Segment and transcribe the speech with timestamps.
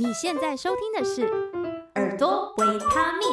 [0.00, 1.28] 你现在收听的是
[1.96, 3.28] 《耳朵维他命》，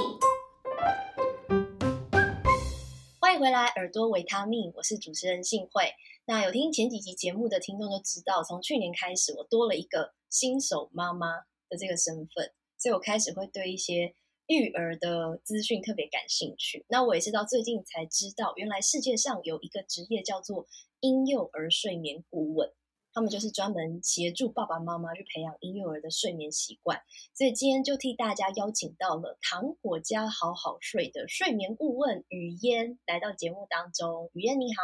[3.21, 5.93] 欢迎回来，《耳朵维他命》，我是主持人幸慧。
[6.25, 11.37] 那有听前几集节目的听众都知道，从去年开始，我多了一个新手妈妈
[11.69, 14.13] 的这个身份，所以我开始会对一些
[14.47, 16.85] 育儿的资讯特别感兴趣。
[16.89, 20.67] 那我也是到最近才知道，原来世界上有一个职业叫做
[20.99, 22.73] 婴幼儿睡眠顾问。
[23.17, 27.01] 他们就是专门协助爸爸妈妈去培养婴幼儿的睡眠习惯，
[27.33, 34.29] 所以今天就替大家邀请到了糖果家好好睡的睡眠顾问雨嫣来到节目当中。
[34.33, 34.83] 雨嫣你好，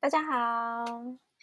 [0.00, 0.86] 大家好。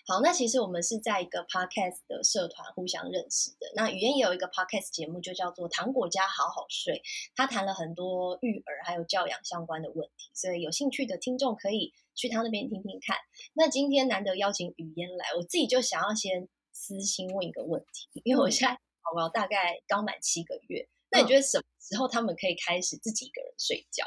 [0.07, 3.71] 好，那其实我们是在一个 podcast 的社团互相认识的。
[3.75, 6.95] 那语嫣也有一个 podcast 节目，就叫做《糖果家好好睡》，
[7.35, 13.17] 他谈了很多育儿还有教养相关的问题，所以有兴趣的听众可以去他那边听听看。
[13.53, 24.05] 那今天难得邀请语嫣来，我自己就想要先私心问一个问题，因为我现在宝宝大概刚满七个月，那你觉得什么时候他们可以开始自己一个人睡觉？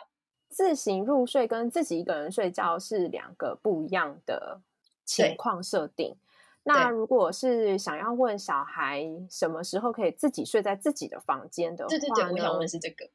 [0.48, 4.62] 自行入睡跟自己一个人睡觉是两个不一样的。
[5.06, 6.16] 情况设定，
[6.62, 13.06] 那如果是想要问小孩什么时候可以自己睡在自己的房间的话，对对对，我想问是这个。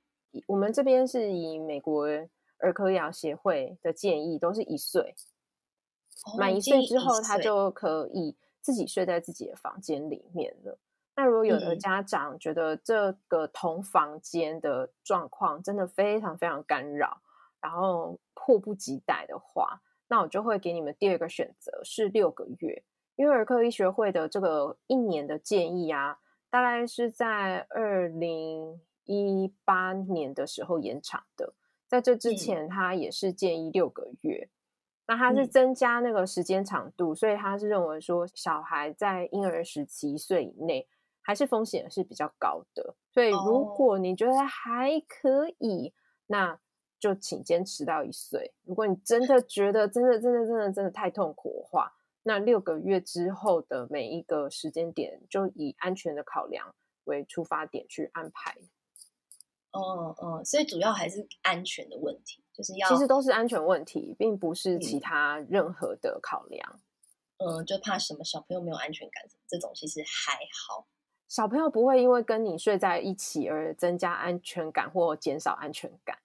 [0.45, 2.07] 我们这边是以美国
[2.59, 5.15] 儿科医疗协会的建议，都是一岁，
[6.25, 10.77] 哦、满一岁之后，他就可以自己睡在自己的房间里面了。
[11.15, 17.21] 那如果有的家长觉得这个同房间的状况真的非常非常干扰，
[17.59, 22.83] 然后迫不及待的话，那我就会给你们第二个选择是六个月，
[23.17, 31.53] 因为儿科医学会的这个一年的建议啊，大概是在二零一八年的时候延长的，
[31.89, 34.47] 在这之前他也是建议六个月，
[35.07, 40.87] 那他是增加那个时间长度，所以他是认为说小孩在婴儿时期一岁以内
[41.21, 45.93] 还是风险是比较高的，所以如果你觉得还可以，
[46.27, 46.59] 那。
[47.01, 48.53] 就请坚持到一岁。
[48.65, 58.57] 如果你真的觉得真的真的真的真的太痛苦的话，那六个月之后的每一个时间点，就以安全的考量为出发点去安排。
[59.71, 66.79] 嗯嗯，所以主要还是安全的问题，就是要其实都是安全问题，并不是其他任何的考量。
[67.37, 70.33] 嗯，就怕什么小朋友没有安全感，这种其实还
[70.67, 70.87] 好。
[71.27, 76.17] 小朋友不会因为跟你睡在一起而增加安全感或减少安全感。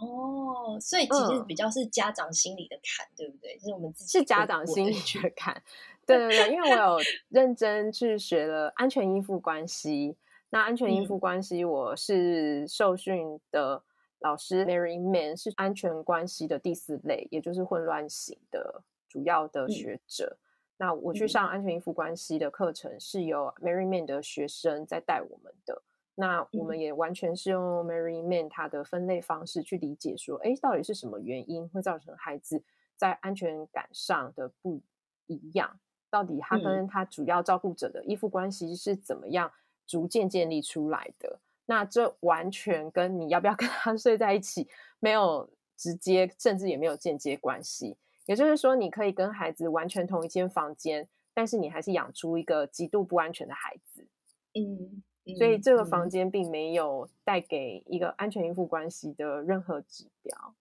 [0.00, 3.56] 哦，所以其实比较是家长心里的坎，嗯、对不对？
[3.58, 5.62] 就是我们自己是家长心里的坎，
[6.04, 6.52] 对对对。
[6.52, 6.98] 因为我有
[7.28, 10.16] 认真去学了安全依附关系，
[10.54, 13.82] 那安全依附关系，我是受训的
[14.18, 20.36] 老师 Mary Man 是安全关系的第四类，也就是混乱型的主要的学者。
[20.38, 20.44] 嗯、
[20.76, 25.82] 那我去上安全依附关系的课程，是由 Mary Man 的学生在带我们的。
[26.16, 32.62] 那我们也完全是用 Mary Man 他的分类方式去理解说，哎，到底是什么原因会造成孩子
[32.94, 34.82] 在安全感上的不
[35.28, 35.80] 一样？
[36.10, 39.50] 到底他跟他主要照顾者的依附关系是怎么样
[39.92, 41.38] 逐渐建立出来的？
[41.66, 44.66] 那这完全跟你要不要跟他 睡在一起
[45.00, 47.98] 没有直接，甚至也没有间接关系。
[48.24, 54.06] 也就是说，你可以跟孩子完全同一间房间，但是你还是养出一个极度不安全的孩子。
[54.54, 55.02] 嗯。
[55.36, 60.54] 所以这个房间并没有带给一个安全依附关系的任何指标。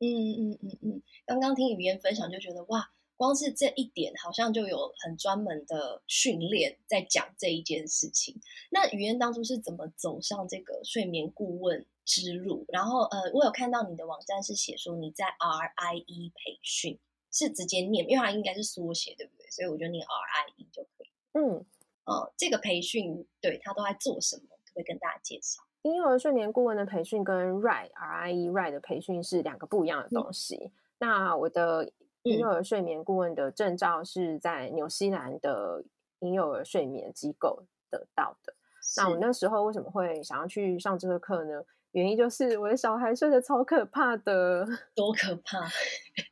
[0.00, 2.90] 嗯嗯嗯嗯，刚刚听语言分享就觉得哇，
[3.22, 8.34] 光是这一点好像就有很专门的训练在讲这一件事情。
[8.68, 12.64] 那语嫣当初是怎么走上这个睡眠顾问之路？
[12.66, 16.98] 然后呃，我有看到你的网站是写说你在 RIE 培训，
[17.30, 19.48] 是直接念，因为它应该是缩写，对不对？
[19.52, 21.08] 所以我觉得念 RIE 就可以。
[21.34, 21.64] 嗯。
[22.04, 24.42] 呃，这个培训对他都在做什么？
[24.64, 25.62] 可不可以跟大家介绍？
[25.82, 30.56] 婴幼儿睡眠顾问的培训跟 RIE RIE RIE 的培训是两个不一样的东西。
[30.56, 35.84] 嗯、那我的婴幼儿睡眠顾问的证照是在纽西兰的
[36.20, 38.54] 婴幼儿睡眠机构得到的。
[38.96, 41.62] 那我那时候为什么会想要去上这个课呢？
[41.92, 44.66] 原因就是我的小孩睡得超可怕的，
[44.96, 45.68] 多可怕，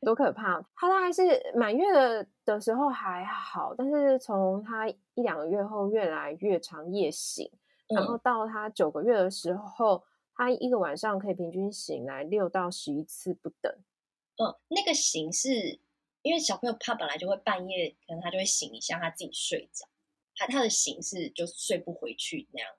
[0.01, 0.59] 多可怕！
[0.75, 1.23] 他大概是
[1.55, 7.47] 满月的的时候还好，但是从他一两个月后越来越长夜醒，
[7.89, 10.03] 嗯、然后到他九个月的时候，
[10.35, 13.71] 他一个晚上可以平均醒来六到十一次不等。
[14.43, 15.79] 嗯，那个醒是
[16.23, 19.87] 因为小朋友他本来就会半夜，可能他就会醒一下，他自己睡着，
[20.35, 22.71] 他他的醒是就睡不回去那样。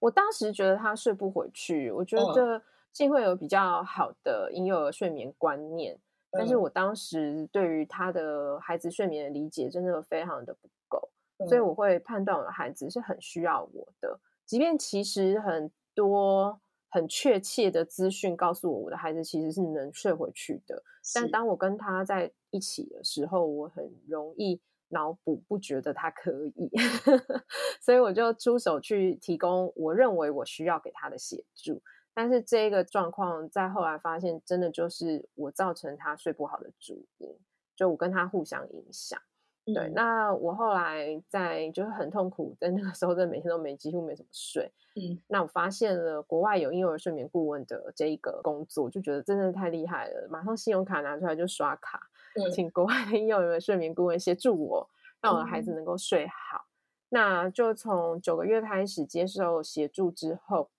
[0.00, 6.00] 我当时觉得他睡不回去，我觉得幸会有比较好的婴幼儿睡眠观念，嗯、
[6.32, 11.10] 但是我当时对于他的孩子睡眠的理解真的非常的不够，
[11.48, 20.82] 所以我会判断我的孩子是很需要我的，即便其实很多很确切的资讯告诉我，我的孩子其实是能睡回去的。
[21.14, 26.70] 但当我跟他在一起的时候，我很容易脑补，不觉得他可以，
[27.80, 31.82] 所以我就出手去提供我认为我需要给他的协助。
[32.14, 37.28] 但是这个状况在后来发现，真的就是我造成他睡不好的主因，
[37.76, 39.20] 就我跟他互相影响。
[39.74, 44.70] 对，嗯、那我后来在就是很痛苦，在那个时候，真的每天都没几乎没怎么睡。
[44.94, 52.00] 嗯，那我发现了国外有婴幼儿睡眠顾问的这一个工作，就觉得真的太厉害了，马上信用卡拿出来就刷卡，
[52.34, 56.64] 嗯、请国外的婴幼儿睡眠顾问协助我，让我的孩子能够睡好。
[56.64, 56.70] 嗯、
[57.10, 60.70] 那就从九个月开始接受协助之后，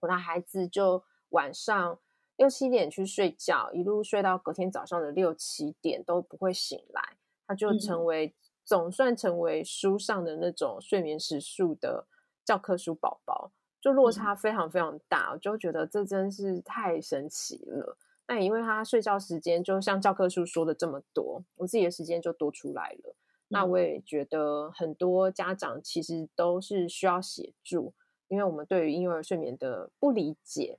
[0.00, 1.98] 我的孩子就晚上
[2.36, 7.00] 六七点去睡觉，一路睡到隔天早上的六七点都不会醒来。
[7.46, 8.32] 他就成为、嗯、
[8.64, 12.06] 总算成为书上的那种睡眠时数的
[12.44, 17.96] 教科书宝宝，就落差非常非常大，我就觉得这真是太神奇了。
[18.26, 23.14] 那也因为他睡觉时间就像教科书说的这么多，我自己的时间就多出来了。
[23.48, 27.92] 那我也觉得很多家长其实都是需要协助，
[28.28, 30.78] 因为我们对于婴幼儿睡眠的不理解，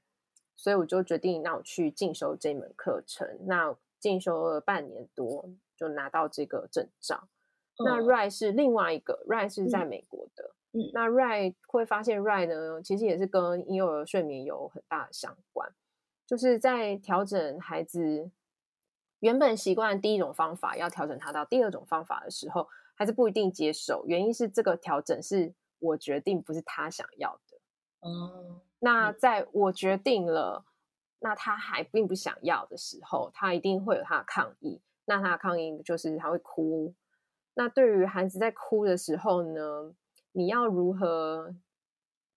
[0.56, 3.28] 所以我就决定那我去进修这门课程。
[3.46, 5.48] 那进修了半年多。
[5.76, 7.28] 就拿到这个证照。
[7.78, 10.56] 那 Rai 是另外一个、嗯、Rai 是在美国的。
[10.72, 15.74] 嗯，那 Rai 会发现 Rai 呢，其实也是跟婴幼儿睡眠有很大的相关。
[16.26, 18.32] 就是在调整孩子
[19.20, 24.06] 原本习惯第一种方法，要调整他到第二种方法的时候，孩子不一定接受。
[24.08, 27.58] 原因是这个调整是我决定，不是他想要的。
[28.00, 30.66] 哦，那在我决定了，
[31.20, 34.82] 那他还并不想要的时候，他一定会有他的抗议。
[35.06, 36.94] 那他的抗议就是他会哭。
[37.54, 39.94] 那对于孩子在哭的时候呢，
[40.34, 41.56] 你要如何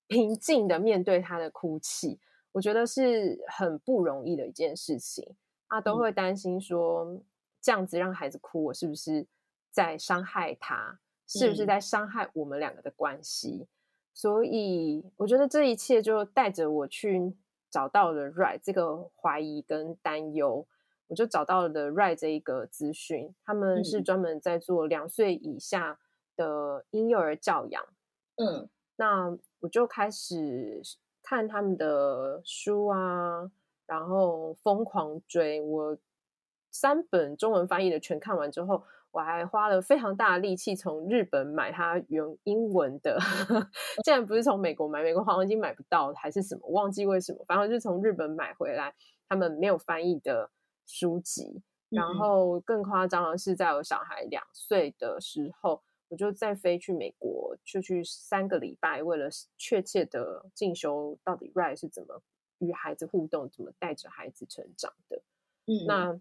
[0.06, 2.20] 平静的面对他的哭泣？
[2.53, 5.37] 我觉得是很不容易的一件事情。
[5.69, 7.20] 他都会担心说，
[7.61, 9.26] 这样子让孩子哭，我是不是
[9.71, 10.99] 在伤害他？
[11.26, 13.67] 是不是在伤害我们两个的关系？
[14.14, 17.37] 所以我觉得这一切就带着我去
[17.71, 20.67] 找到了 Right 这个怀疑跟担忧。
[21.09, 25.99] 我就找到了的 Rai 这一个资讯，他们是专门在做两岁以下
[26.37, 27.83] 的婴幼儿教养。
[28.37, 30.81] 嗯，那我就开始
[31.23, 33.51] 看他们的书啊，
[33.87, 35.61] 然后疯狂追。
[35.63, 35.97] 我
[36.71, 43.19] 三本中文翻译的全看完之后，我还花了非常大的力气从日本买它原英文的。
[44.05, 47.43] 竟然不是从美国买，美国好像已经买不到还是什么，忘记为什么。
[47.49, 48.95] 反正就是从日本买回来，
[49.27, 50.51] 他们没有翻译的。
[50.88, 62.23] 书籍，然后更夸张的是，在我小孩两岁的时候，我就再飞去美国，就去三个礼拜，为了确切的进修，到底 Rai 是怎么
[62.58, 65.23] 与孩子互动，怎么带着孩子成长的。
[65.67, 66.20] 嗯，那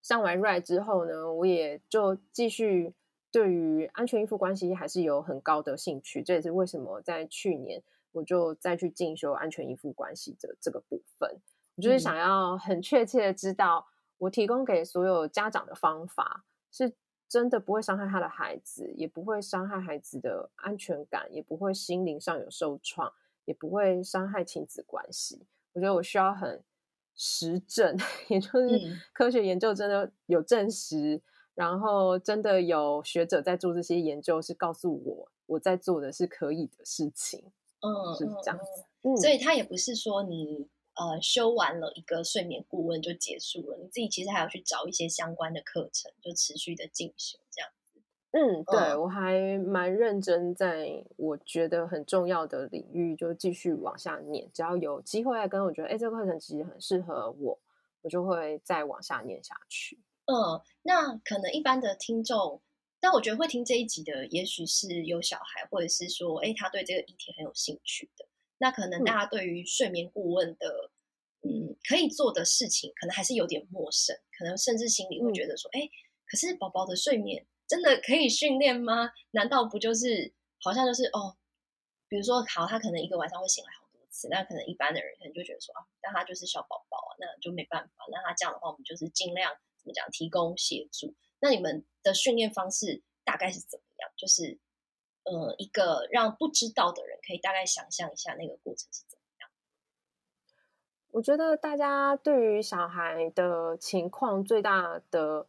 [0.00, 2.94] 上完 Rai 之后呢，我也就继续
[3.30, 7.82] 对于安全依附关系还是有很高的兴趣，这也是为什么在去年
[8.12, 11.38] 我就再去进修安全依附关系的这个部分。
[11.76, 13.86] 我就是想要很确切的知道，
[14.18, 16.94] 我提供给所有家长的方法是
[17.28, 23.12] 真的不会伤害他的孩子，也不会伤害孩子的安全感，也不会心灵上有受创，
[23.44, 25.46] 也不会伤害亲子关系。
[25.74, 26.62] 我觉得我需要很
[27.14, 27.94] 实证，
[28.28, 31.22] 也就是科学研究真的有证实，嗯、
[31.56, 37.52] 然后真的有学者在做这些研究，是告诉我我在做的是可以的事情。
[37.80, 38.84] 嗯，是这样子。
[39.02, 40.66] 嗯，所以他也不是说你。
[40.96, 43.76] 呃，修完了一个睡眠顾问就结束了。
[43.76, 48.00] 你自己其实还要去找一些相关的课程，就持续的进修这样子。
[48.32, 54.50] 嗯，对，嗯、我还蛮认真，在我觉得很重要的领域就继续往下念。
[54.52, 57.58] 只要有机会来跟我觉得，哎，这个课程其实很适合我，
[58.02, 59.98] 我就会再往下念下去。
[60.26, 62.60] 嗯，那可能一般的听众，
[63.00, 68.26] 但我觉得会听这一集的，也许是有小孩，或者是说，哎，他对这个议题很有兴趣的。
[68.58, 70.90] 那可能大家对于睡眠顾问的，
[71.42, 75.90] 嗯，嗯，可以做的事情，可能还是有点陌生，可能甚至心里会觉得说，哎、嗯，
[76.26, 79.10] 可是宝宝的睡眠真的可以训练吗？
[79.32, 81.36] 难道不就是好像就是哦，
[82.08, 91.14] 比如说好，他可能一个晚上会醒来好多次，那可能一般的人可能就觉得说啊，但他就是小宝宝啊，那就没办法，那他这样的话，我们就是尽量怎么讲，提供协助。
[91.40, 94.10] 那你们的训练方式大概是怎么样？
[94.16, 94.58] 就是。
[95.26, 99.50] 呃，一个让不知道的人可以大概想象一下那个过程是怎么样。
[101.10, 105.46] 我觉得大家对于小孩的情况最大的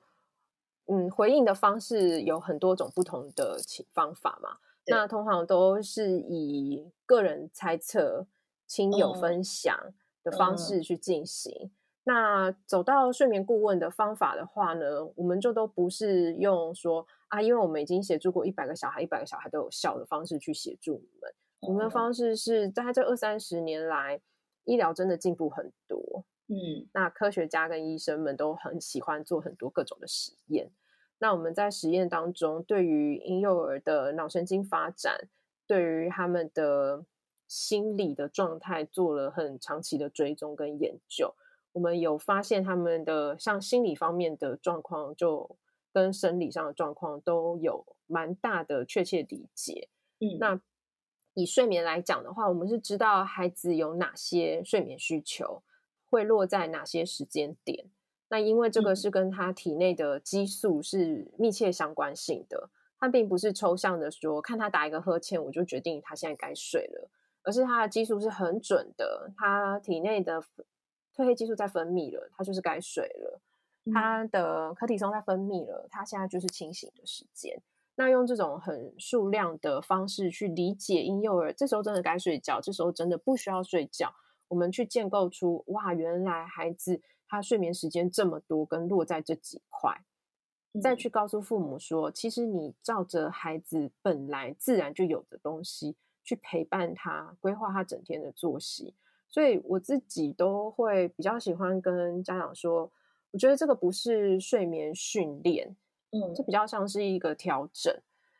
[0.87, 3.57] 嗯，回应的方式有很多种不同的
[3.93, 4.57] 方法嘛。
[4.85, 8.25] 那通常都是以个人猜测、
[8.65, 9.93] 亲友分享
[10.23, 11.71] 的方式去进行。
[12.07, 21.29] 那走到睡眠顾问的方法的话呢，我们就都不是用说啊，因为我们已经协助过一百个小孩，一百个小孩都有效的方式去协助你们。
[21.59, 24.21] 我们的方式是在这二三十年来，
[24.63, 26.23] 医疗真的进步很多。
[26.47, 30.71] 嗯，那科学家跟医生们都很喜欢做很多各种的实验。
[31.19, 35.27] 那我们在实验当中，对于婴幼儿的脑神经发展，
[35.67, 37.03] 对于他们的
[37.49, 41.35] 心理的状态，做了很长期的追踪跟研究。
[41.77, 45.55] 我们有发现他们的像心理方面的状况，就
[45.93, 49.87] 跟生理上的状况都有蛮大的确切理解。
[50.19, 50.59] 嗯，那
[51.35, 55.61] 以睡眠来讲的话，我们是知道孩子有哪些睡眠需求，
[56.09, 57.85] 会落在哪些时间点。
[58.29, 67.07] 那因为这个是跟他体内的激素是密切相关性的，它并不是抽象的说，看他打一个呵欠，我就决定他现在该睡了，
[67.43, 70.43] 而是他的激素是很准的，他体内的
[71.17, 73.41] 褪黑激素在分泌了，它就是该睡了，
[73.91, 77.61] 它的可体松在分泌了，它现在就是清醒的时间。
[77.95, 84.13] 那用这种很数量的方式去理解婴幼儿，这时候真的该睡觉，这时候真的不需要睡觉，
[84.47, 87.01] 我们去建构出哇，原来孩子。
[87.29, 90.01] 他睡眠时间这么多，跟落在这几块，
[90.81, 98.95] 再去告诉父母说，其实你照着孩子本来自然就有的东西去陪伴他，规划他整天的作息。
[99.29, 102.91] 所以我自己都会比较喜欢跟家长说，
[103.31, 105.75] 我觉得这个不是睡眠训练，
[106.11, 107.93] 嗯，这比较像是一个调整，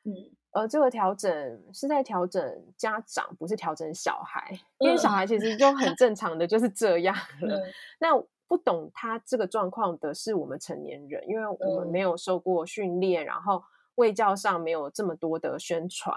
[0.06, 0.14] 嗯，
[0.52, 5.28] 而这个调整是在调整家长，不是调整小孩，因为小孩。
[5.28, 7.58] 其实就很正常的就是这样 了。
[7.58, 7.64] 嗯、
[8.00, 8.18] 那
[8.48, 13.62] 不懂他这个状况的是我们成年人，因为我们没有受过训练，嗯、然后
[13.96, 16.16] 卫教上没有这么多的宣传，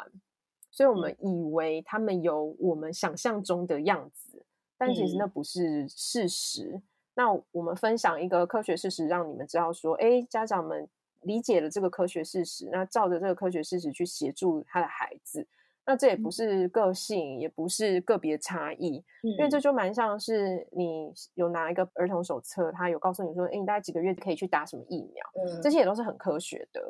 [0.70, 4.29] 所以我们以为他们有我们想象中的样子，
[4.80, 6.70] 但其实那不是事实。
[6.72, 6.82] 嗯、
[7.12, 10.88] 那我们分享一个科学事实，让你们知道说，哎，家长们
[11.20, 15.46] 理解了这个科学事实，那照着这个科学事实去协助他的孩子。
[15.84, 26.80] 那这也不是个性，嗯、也不是个别差异，嗯、因为这就蛮像是你有拿一个儿童手册，他有告诉你说，哎，你大概几个月可以去打什么疫苗，嗯、这些也都是很科学的，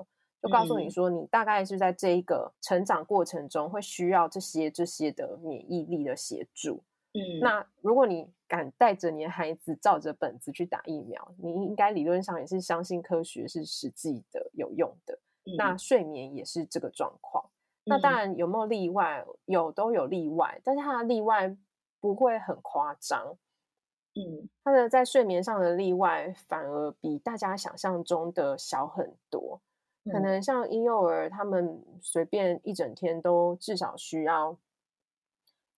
[0.40, 6.82] 就告诉你说，你大概是在这一个成长过程中会需要这些这些的免疫力的协助。
[7.12, 15.18] 嗯，那如果你敢带着你的孩子照着本子去打疫苗，你应该理论上也是相信科学是实际的有用的。
[15.44, 17.44] 嗯、那睡眠也是这个状况。
[17.84, 19.24] 那当然有没有例外？
[19.46, 21.56] 有，都有例外，但是它的例外
[22.00, 23.36] 不会很夸张。
[24.14, 29.60] 嗯，他的在睡眠上的例外反而比大家想象中的小很多。
[30.10, 34.56] 可能像婴幼儿，他们随便一整天都至少需要，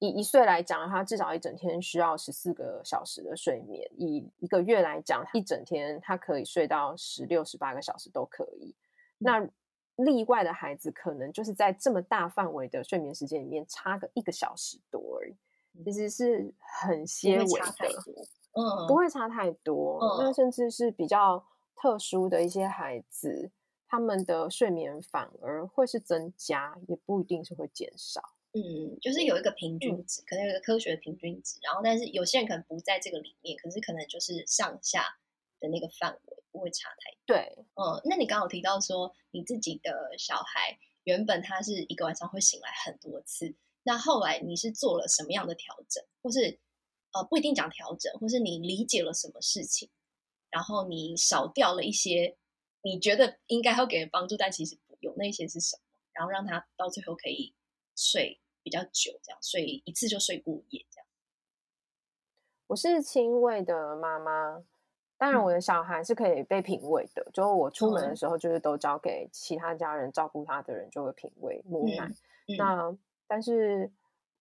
[0.02, 8.74] 以一岁来讲，他至少一整天需要十四个小时的睡眠；以一个月来讲，一整天他可以睡到十六、十八个小时都可以。
[9.16, 9.48] 那
[9.94, 20.00] 例外的孩子可能就是在这么大范围的睡眠时间里面差个一个小时多而已，其实是很些微的，嗯，不会差太多。
[20.18, 21.44] 那、嗯、甚至是比较
[21.76, 23.52] 特殊的一些孩子，
[23.86, 28.20] 他们的睡眠反而会是增加，也不一定是会减少。
[28.52, 35.18] 嗯，就是有一个平均值，嗯、可能有一个科学的平均值，然后但是有些人可能不在这个里面，可是可能就是上下
[35.60, 36.36] 的那个范围。
[36.52, 37.34] 不会差太多。
[37.34, 43.54] 对，嗯，那你刚刚有提到说你自己的小孩原本他是一个晚上会醒来很多次，
[43.84, 46.60] 那后来你是做了什么样的调整，或是
[47.14, 49.88] 呃不一定讲调整，或是你理解了什么事情，
[50.50, 52.36] 然后你少掉了一些
[52.82, 55.82] 你觉得应该会给人帮助，但其实不用，那些是什么？
[56.12, 57.54] 然后让他到最后可以
[58.02, 61.06] 睡比较久，这样睡一次就睡过夜这样。
[62.66, 64.64] 我是亲喂的妈妈。
[65.18, 67.24] 当然，我的小孩是可以被品喂的。
[67.32, 72.10] 就我出门的时候，就是都交给其他家人照顾他的人，就会品喂母奶。
[72.58, 72.92] 那
[73.28, 73.88] 但是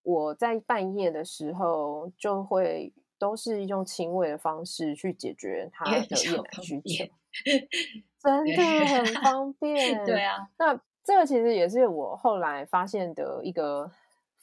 [0.02, 7.06] 我在半夜的时候，就会都是用亲喂的方式去解决他的夜奶需求，
[8.18, 10.04] 真的很方便。
[10.04, 13.92] 对啊，那这个其实也是我后来发现的一个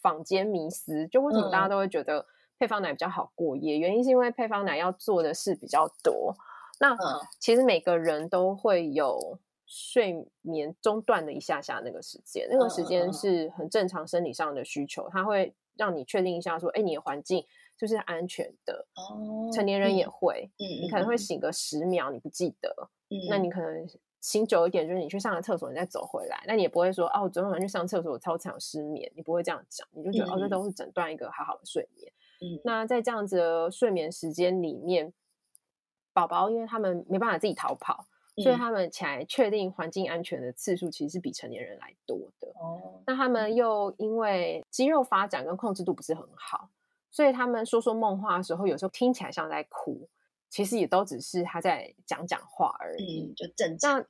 [0.01, 2.27] 坊间迷思，就为什么大家都会觉得。
[2.61, 6.35] 配方奶比较好过夜，原因是因为配方奶要做的事比较多。
[6.81, 6.99] 那
[7.39, 17.47] 其实每个人都会有睡眠中断的一下下那个时间，那个时间是很正常生理上的需求，它会让你确定一下说，哎，你的环境
[17.79, 18.85] 就是安全的。
[18.97, 23.87] 哦，成年人也会，嗯，你可能会醒个十秒，你不记得，嗯，那你可能
[24.29, 32.13] 醒久一点，就是你去上个厕所，你再走回来，那你也不会说哦，我昨天晚上去上厕所，我超常失眠，你不会这样讲，你就觉得、嗯、哦，这都是诊断一个好好的睡眠。
[32.43, 35.15] 嗯，那在这样子的睡眠时间里面，
[36.13, 38.07] 宝宝因为他们没办法自己逃跑，
[38.37, 42.49] 嗯、所以他们起来确定环境安全的次数其实是比成年人来多的。
[42.61, 46.69] 哦，那他们又因为肌肉发展跟控制度不是很好，
[47.11, 50.07] 所以他们说说梦话的时候，有时候听起来像在哭。
[50.49, 54.09] 其实也都只是他在讲讲话而已，嗯，就正常的，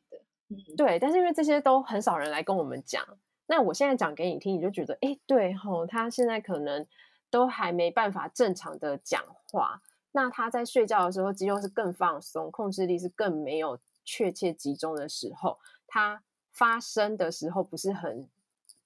[0.49, 0.99] 嗯，对。
[0.99, 3.05] 但是因为这些都很少人来跟我们讲，
[3.47, 6.87] 那我现在讲给你听，你就觉得，哎，对吼，他现在可能
[7.31, 9.83] 都还没办法正常的讲话。
[10.13, 18.29] 那他在睡觉的时候，肌肉是更放松，控制力是更没有确切集中的时候，他发声的时候不是很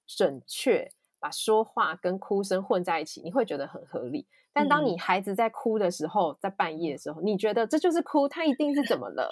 [0.05, 0.91] 准确，
[1.23, 4.27] 把说话跟哭声混在一起，你会觉得很合理。
[4.51, 9.29] 但当你孩子在哭的时候，在半夜的时候，你觉得这就是哭，他一定是怎么了？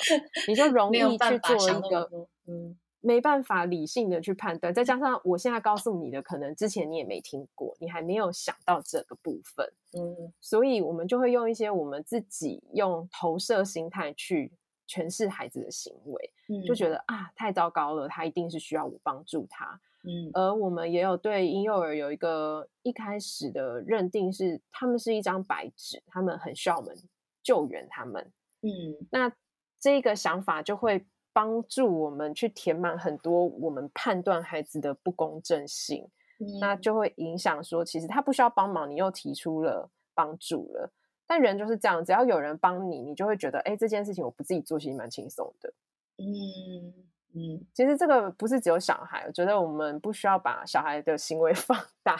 [0.47, 2.09] 你就 容易去做一个
[2.47, 4.73] 嗯，没办法理性的去判断。
[4.73, 9.67] 再加上我现在告诉你的，可能之前你也没听过，你还没有想到这个部分，
[9.99, 14.53] 嗯，所以我们就会用一些我们自己用投射心态去
[14.91, 16.33] 诠释孩子的行为，
[16.67, 19.79] 就觉得啊，太糟糕了，他一定是需要我帮助他。
[20.03, 26.93] 嗯，而我们也有对婴幼儿有一个一开始的认定是，他们是一张白纸，他们很需要我们
[27.41, 28.21] 救援他们。
[28.63, 29.31] 嗯，那
[29.79, 36.05] 这个想法就会帮助我们去填满很多我们判断孩子的不公正性。
[36.39, 40.91] 嗯，那就会影响说，其实他不需要帮忙，你又提出了帮助了。
[41.31, 45.73] 但人就是这样，只要有人帮你，你就会觉得，哎，这件事情我不自己做，其实蛮轻松的。
[46.17, 46.93] 嗯。
[47.33, 52.17] 嗯，其实这个不是只有小孩，我觉得我们不需要把小孩的行为 放大。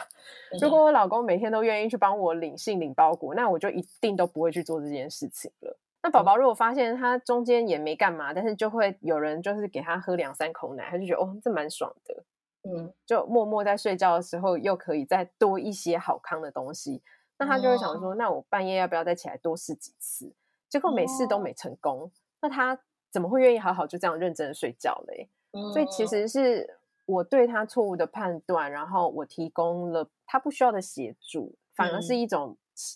[0.61, 5.77] 如果我老公每天都愿意去帮我领信、领包裹，那我就一定都不会去做这件事情了。
[6.01, 12.24] 那宝宝如果发现他中间也没干嘛，但是就会有人就是给他喝两三口奶，他就觉得哦，这蛮爽的。
[12.63, 17.01] 嗯，就默默在睡觉的时候又可以再多一些好康的东西，
[17.41, 20.31] 那他就会想说，那我半夜要不要再起来多试几次？
[20.69, 22.79] 结果每次都没成功，那他。
[23.13, 25.29] 怎么会愿意好好就这样认真的睡觉嘞？
[25.51, 32.55] 嗯，所以其实是我对他错误的判断，然后我提供了他不需要的协助，反而是一种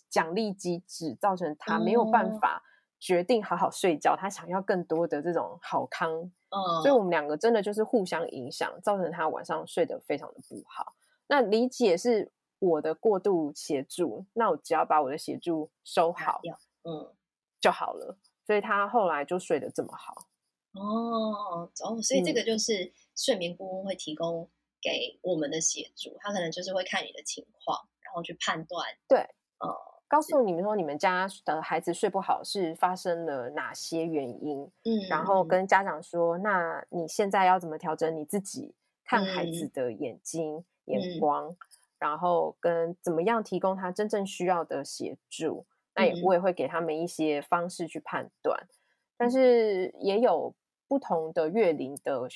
[0.10, 2.64] 奖励机制，造成他没有办法
[2.98, 6.10] 决定好好睡觉，他想要更多的这种好康。
[6.14, 10.94] 嗯，所以我们两个真的就是互相影响，造成他晚上睡得非常的不好。
[11.28, 12.32] 那理解是
[12.66, 16.42] 我的过度协助，那我只要把我的协助收好，
[16.84, 17.14] 嗯，
[17.60, 18.18] 就好了。
[18.46, 20.28] 所以他后来就睡得这么好。
[20.74, 24.50] 哦，哦，所以这个就是睡眠顾问会提供
[24.82, 29.20] 给我们的协助，他可能就是会看你的情况，然后去判断，对，
[29.60, 29.74] 呃，
[30.08, 38.76] 告诉你们说你们家的孩子睡不好是发生了哪些原因，嗯，然后跟家长说，那你现在要怎么调整你自己
[39.06, 41.56] 看孩子的眼睛、嗯、眼光，
[42.00, 45.66] 然后跟怎么样提供他真正需要的协助。
[45.98, 48.68] 那也我也会给他们一些方式去判断，
[49.16, 50.54] 但是也有
[50.90, 52.28] 不同的月龄的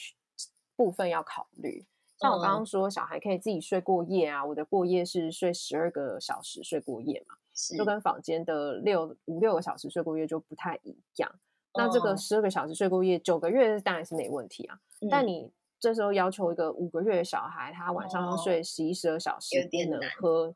[0.77, 1.85] 部分要考虑。
[2.19, 7.35] 像我刚刚说，小孩可以自己睡过夜啊，我的过夜是睡十二个小时睡过夜嘛，
[7.77, 11.29] 就跟房间的六五六个小时睡过夜就不太一样。
[11.73, 14.79] 那这个十二个小时睡过夜，九个月当然是没问题啊。
[15.11, 20.53] 但你这时候要求一个五个月的小孩，他晚上要睡十一十二小时，不能喝。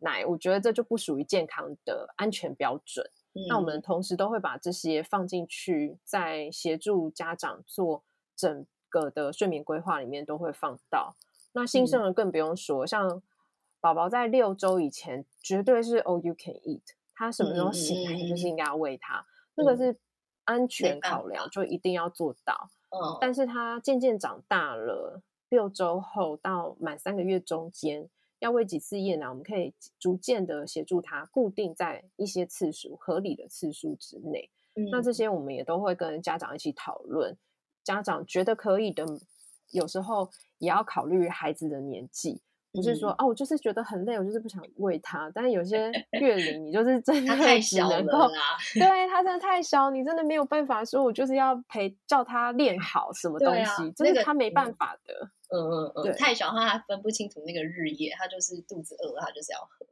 [0.00, 3.04] 奶，我觉得这就不属于健康的安全标准。
[3.34, 3.42] 嗯。
[3.48, 8.04] 那我们同时都会把这些放进去，在协助家长做
[8.36, 11.16] 整个的睡眠规划里面都会放到。
[11.52, 13.22] 那新生儿更不用说，嗯、像
[13.80, 16.82] 宝宝在六周以前绝对是 all you can eat，
[17.14, 19.98] 他什么时候醒来就是应该要喂他，嗯，那个是
[20.44, 22.70] 安全考量，就一定要做到。
[22.90, 28.08] 嗯，但是他渐渐长大了，六周后到满三个月中间。
[28.40, 34.48] 要喂几次夜奶，我们可以逐渐的协助他固定在一些次数合理的次数之内。
[34.76, 34.88] 嗯。
[34.90, 37.36] 那这些我们也都会跟家长一起讨论。
[37.82, 39.04] 家长觉得可以的，
[39.72, 42.40] 有时候也要考虑孩子的年纪，
[42.72, 45.30] 不是说、嗯、哦，我就是觉得很累，我就是不想喂它。
[45.34, 48.28] 但是有些 月龄，你就是真的只能够，
[48.74, 55.30] 对它真的太小，你真的没有办法说，我就是要陪叫它练好什么东西，这、啊、是他没办法的。
[55.50, 59.86] 嗯嗯嗯嗯，太小的话，他分不清楚那个日夜，它就是肚子饿了，他就是要喝。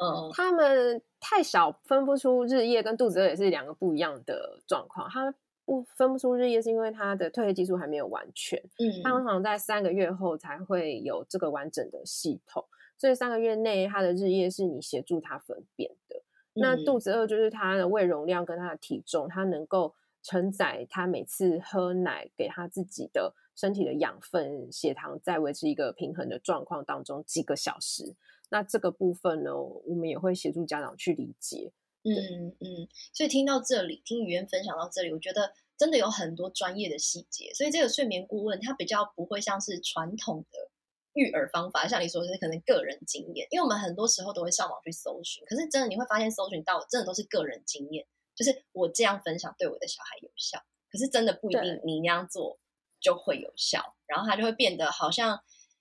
[0.00, 5.10] 嗯，他们太小分不出日夜跟肚子饿也是两个不一样的状况。
[5.10, 5.34] 他
[5.68, 8.58] 不分不出日夜，是因为他的褪黑激素还没有完全。
[8.78, 12.64] 嗯，他通常在三个月后才会有这个完整的系统，
[12.96, 16.16] 所以三个月内他的日夜是你协助他分辨的。
[16.54, 16.60] 嗯。
[16.62, 28.14] 那肚子饿就是他的胃容量跟他的体重，他能够承载他每次喝奶给他自己的身体的养分，血糖在维持一个平衡的状况当中几个小时。
[28.48, 31.70] 那这个部分呢，我们也会协助家长去理解。
[32.04, 37.52] 嗯嗯，所以听到这里，听语言分享到这里，我觉得真的有很多专业的细节。
[37.54, 40.70] 所以这个睡眠顾问他比较不会像是传统的
[41.14, 50.58] 育儿方法，像你说的是可能个人经验，因为我们很多时候都会上网去搜寻，可是真的你会发现搜寻到真的都是个人经验，就是我这样分享对我的小孩有效，
[50.90, 52.58] 可是真的不一定你那样做
[53.00, 55.40] 就会有效，然后他就会变得好像。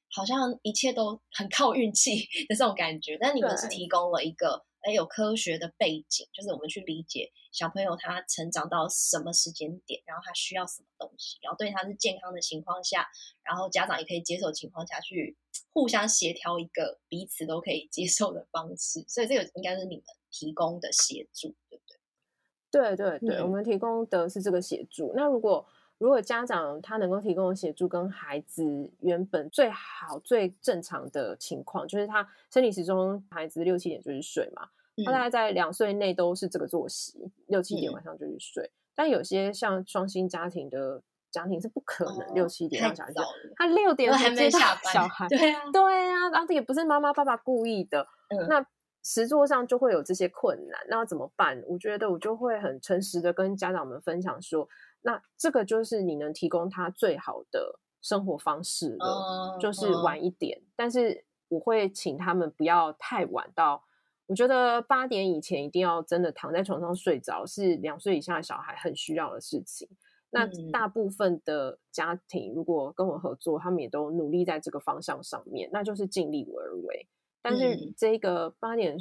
[0.09, 2.15] 好像一切都很靠运气
[2.47, 13.05] 的这种感觉，但你们是提供了一个哎有科学的背景，就是我们去理解小朋友他成长到什么时间点，然后他需要什么东西，然后对他是健康的情况下，
[13.43, 15.35] 然后家长也可以接受的情况下去
[15.73, 22.95] 互相协调一个彼此都可以接受的方式，所以这个应该是你们提供的协助，对不对？
[22.95, 25.11] 对对对，嗯、我们提供的是这个协助。
[25.15, 28.63] 那如果如果家长他能够提供的协助跟孩子
[28.99, 34.69] 原本最好最正常的情况，就是他生理时钟孩子六七点就是睡嘛，嗯、
[35.05, 38.63] 他大概在两岁内都是这个作息，六七点晚上就去睡。
[38.63, 43.23] 嗯、但有些像双薪家庭的家庭是不可能六七点让小孩睡，
[43.55, 45.81] 他六点还没下 班，小孩对啊对
[46.11, 48.65] 啊，然后这也不是妈妈爸爸故意的，嗯、那
[49.03, 51.63] 实作上就会有这些困难，那要怎么办？
[51.67, 54.67] 我觉得我就会很诚实的跟家长们分享说。
[55.03, 60.59] 那这个就是你能提供他最好的生活方式了，uh, 就是晚一点。
[60.59, 63.85] Uh, 但是我会请他们不要太晚到，
[64.27, 69.89] 我觉得八点以前一定要真的躺在床上睡着，是两岁以下的小孩很需要的事情。
[70.29, 77.07] 那大部分的家庭如果跟我合作，他们也都努力在这个方向上面，那就是尽力而为。
[77.41, 78.97] 但是这个八点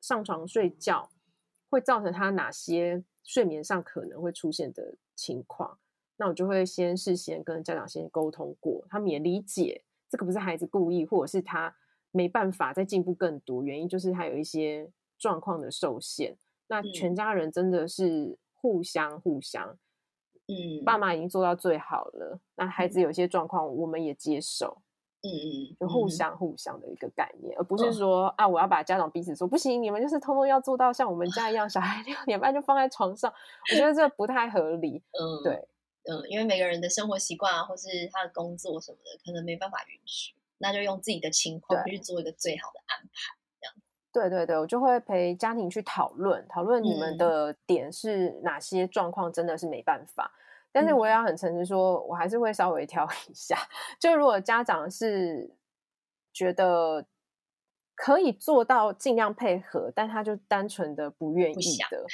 [0.00, 1.10] 上床睡觉
[1.68, 5.78] 会造成他哪些睡眠上可能会出现的情况，
[6.16, 11.76] 那我就会先事先跟家长先沟通过，他们也理解这个不是孩子故意，或者是他
[12.10, 16.36] 没办法再进步更多，原因就是他有一些状况的受限。
[16.68, 19.76] 那全家人真的是互相互相，
[20.46, 24.82] 嗯，爸妈已经做到最好了，那孩子有些状况我们也接受。
[25.22, 33.30] 嗯嗯，就互相互相的一个概念，嗯、而不是说啊，我要把家长逼死，说不行，你们就是通通要做到像我们家一样，小孩六点半就放在床上，
[33.70, 35.02] 我觉得这不太合理。
[35.12, 35.56] 嗯，对，
[36.04, 43.10] 嗯，因为每个人的生活习惯啊，或是他的工作什么的，可能没办法允许，那就用自己的情况去做一个最好的安排，
[43.60, 43.74] 这样。
[44.12, 50.32] 对对对，我就会陪家庭去讨论，讨论你们的点是哪些状况，真的是没办法。
[50.72, 53.56] 但是我也要很诚实说，我还是会稍微挑 一下。
[53.98, 55.56] 就如果家长是
[56.32, 57.04] 觉得
[57.96, 62.04] 可以做到尽量配合，但他就单纯的不愿意的，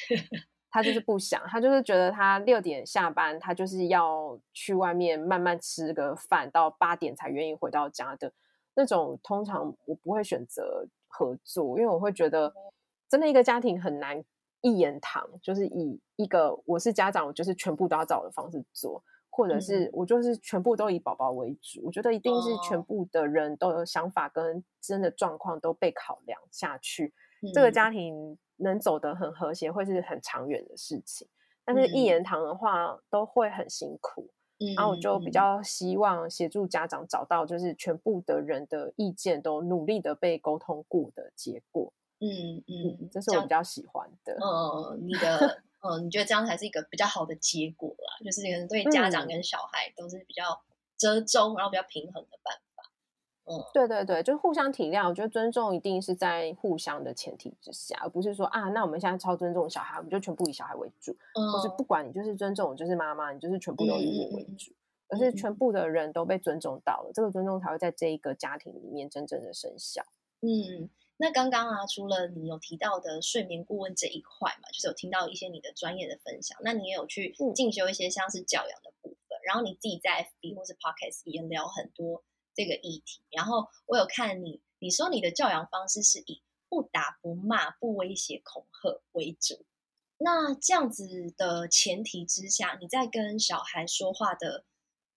[0.76, 8.30] 他就是不想，他就是觉得他六点下班，他就是要去外面慢慢吃个饭，到八点才愿意回到家的
[8.74, 9.18] 那种。
[9.22, 12.52] 通常我不会选择合作，因为我会觉得
[13.08, 14.22] 真的一个家庭很难。
[14.62, 21.82] 一言堂就是以一个我是家长，我就是全部都要照我的方式做，或者是我就是全部都以宝宝为主。
[21.82, 27.12] 嗯、我觉得一定是全部的人都有想法跟真的状况都被考量下去，嗯、
[27.54, 31.28] 这个家庭能走得很和谐，会是很长远的事情。
[31.64, 34.30] 但是一言堂的话，都会很辛苦。
[34.58, 41.92] 嗯、然后我就比较希望协助家长找到，就是全部的人的意见都努力的被沟通过的结果。
[42.20, 44.32] 嗯嗯，这是我比较喜欢的。
[44.40, 48.24] 嗯，你的嗯， 你觉得这样才是一个比较好的结果啦？
[48.24, 50.44] 就是可能对家长跟小孩都是比较
[50.96, 52.62] 折中，嗯、然后比较平衡的办法。
[53.48, 55.08] 嗯，对对对，就是互相体谅。
[55.08, 64.76] 我觉得尊重一定是在互相的前提之下，而不是说啊，那我们现在超尊重小孩，我们就全部以小孩为主，嗯、或是不管你就是尊重我，就是妈妈，你就是全部都以我为主，嗯、
[65.10, 70.02] 而是全部的人都被尊重到了，嗯、这个尊重才会在这一个家庭里面真正的生效。
[70.40, 70.90] 嗯。
[71.18, 82.22] 那刚刚啊，除了你有提到的睡眠顾问这一块嘛，就是有听到一些你的专业的分享，那你也有去进修一些像是教养的部分，嗯、然后你自己在 FB 或是 Podcast 也聊很多
[82.56, 83.20] 这个议题。
[83.30, 89.64] 然后我有看你，你说你的教养方式是以不打不骂不威胁恐吓为主。
[90.18, 94.64] 那这样子的前提之下，你在跟小孩说话的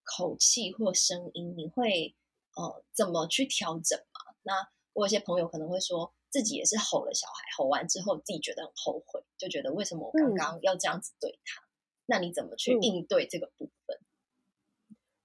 [0.03, 2.15] 口气或声音，你会
[2.55, 4.35] 呃怎么去调整吗？
[4.41, 11.61] 那我有些朋友可能会说自己也是吼了小孩，吼完之后自己觉得很后悔，就觉得为什么我刚刚要这样子对他？
[11.61, 11.69] 嗯、
[12.05, 13.73] 那你怎么去应对这个部分？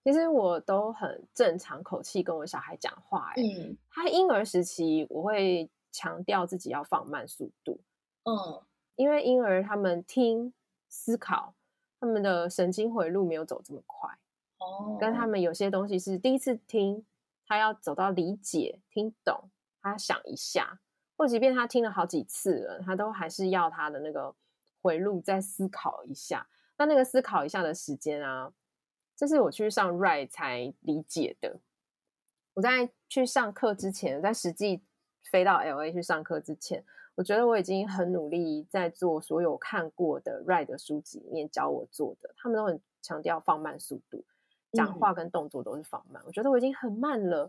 [0.05, 7.81] 其实我都很正常口气跟我小孩讲话，嗯，他婴儿时期我会强调自己要放慢速度，
[8.25, 8.63] 嗯，
[8.97, 10.53] 因为婴儿他们听、
[10.91, 11.55] 思考，
[11.99, 14.11] 他们的神经回路没有走这么快。
[14.59, 17.05] 哦，跟他们有些东西是第一次听，
[17.47, 19.49] 他要走到理解、听懂，
[19.81, 20.81] 他想一下，
[21.17, 24.35] 或即便他听了好几次了，他都还是要他的那个
[24.83, 26.47] 回路再思考一下。
[26.77, 28.53] 那那个思考一下的时间啊，
[29.17, 31.59] 这是我去上 Ride 才理解的。
[32.55, 34.83] 我在去上课之前，在实际
[35.31, 44.25] 飞到 LA 去上课之前，我觉得我已经很努力在做所有看过的 Ride 的书籍里面教我做的，他们都很强调放慢速度。
[44.73, 47.49] 讲话跟动作都是放慢，嗯，我觉得我已经很慢了。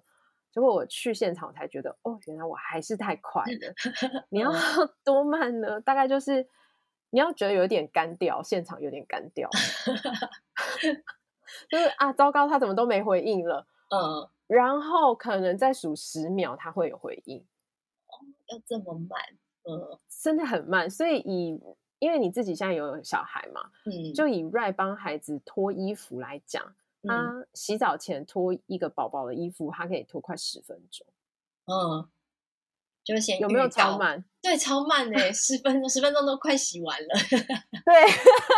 [0.52, 3.74] 结果我去现场才觉得，哦，原来我还是太快了。
[4.30, 4.52] 你要
[5.04, 5.82] 多慢呢？
[5.82, 6.48] 大概就是
[7.10, 9.50] 你要觉得有点干掉，现场有点干掉，
[11.70, 13.66] 就是啊，糟糕，他怎么都没回应了？
[13.90, 17.40] 嗯，然后可能再数十秒，他会有回应。
[17.40, 18.14] 哦，
[18.48, 19.20] 要这么慢？
[19.64, 20.90] 嗯，真的很慢。
[20.90, 21.60] 所以以
[22.00, 26.76] 因为你自己现在有小孩嘛，嗯，就以 Ride 帮孩子脱衣服来讲。
[27.08, 31.06] 他洗澡前脱一个宝宝的衣服，他可以脱快十分钟。
[31.66, 32.10] 嗯，
[33.06, 34.22] 就先有没有超慢？
[34.42, 37.08] 对，超慢哎，十分钟，十分钟都快洗完了。
[37.86, 38.04] 对，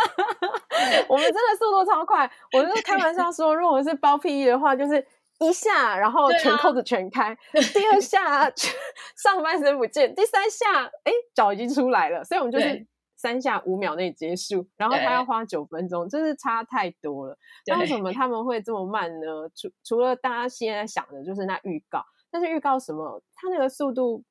[1.08, 2.28] 我们真的速度超快。
[2.52, 5.06] 我就开玩笑说，如果是包屁衣的话，就是
[5.40, 8.50] 一下，然后全扣子全开；啊、第二下
[9.16, 12.24] 上半身不见；第三下，哎，脚已经出来了。
[12.24, 12.86] 所以我们就是。
[13.20, 17.36] 三下五秒内结束，然后他要花九分钟，真是差太多了。
[17.66, 19.26] 那为什么他们会这么慢呢？
[19.56, 23.20] 除除了大家现在想的就是那预告，但是预告什么？
[23.34, 24.22] 他那个速度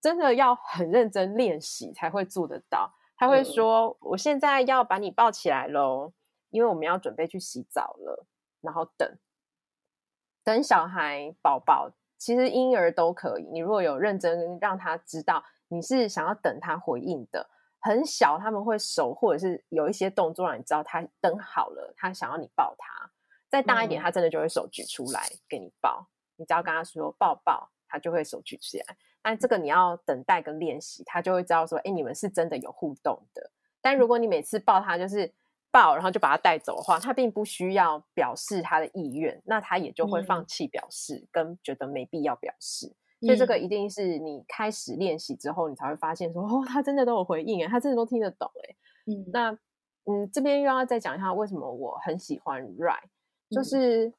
[0.00, 2.94] 真的要很认真练习才会做得到。
[3.16, 6.12] 他会说：“嗯、我现在要把你抱起来喽，
[6.48, 8.26] 因为我们要准备去洗澡了。”
[8.62, 9.18] 然后等
[10.42, 13.44] 等小孩宝宝，其实婴儿都可以。
[13.52, 17.50] 你如果有认真让他知道你是想要等他回应的。
[17.82, 23.10] 很小，他们会手或者是有一些动作让你知道他等好了，他想要你抱他。
[23.48, 26.06] 再大一点，他真的就会手举出来给你抱。
[26.06, 28.96] 嗯、你只要跟他说抱抱，他就会手举起来。
[29.22, 33.50] 但这个你要等待跟练习，他就会知道说，哎，你们是真的有互动的。
[33.80, 35.32] 但如果你每次抱他就是
[35.70, 42.92] 抱，然后就把他带走的话，他并不需要表示他的意愿，那他也就会放弃表示，嗯、跟觉得没必要表示。
[43.20, 48.76] 所以这个一定是你开始练习之后，你才会发现说，哦，他真的都有回应诶，他真的都听得懂诶。
[49.12, 49.52] 嗯，那
[50.06, 53.08] 嗯，这边又要再讲一下为什么我很喜欢 Ride，
[53.50, 54.10] 就是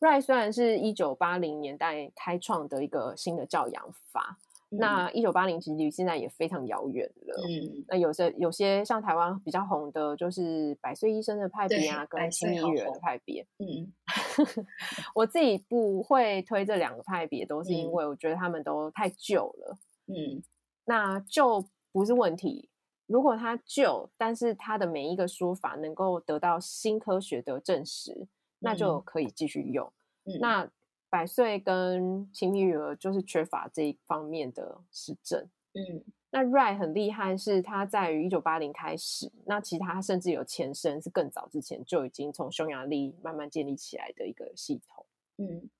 [0.00, 4.38] Ride 虽然是一九八零年代开创的一个新的教养法。
[4.68, 7.40] 那一九八零其实离现在也非常遥远了。
[7.46, 13.46] 嗯，那有些有些像台湾比较红的，就是百岁医生的派别啊，跟亲密育儿的派别。
[13.58, 13.92] 嗯，
[15.14, 19.78] 我自己不会推这两个派别，都是因为我觉得他们都太旧了。
[20.08, 20.42] 嗯，
[20.84, 22.68] 那旧不是问题，
[23.06, 28.26] 如果他旧，但是他的每一个说法能够得到新科学的证实，
[28.58, 29.92] 那就可以继续用。
[30.24, 30.70] 嗯，那。
[31.08, 35.48] 百岁跟亲密育儿就是缺乏这一方面的实证。
[35.72, 45.06] 嗯，那 Ride 很厉害，是它在于一九八零开始，那其他甚至有前身是更早之前就已经从匈牙利慢慢建立起来的一个系统。
[45.38, 45.70] 嗯，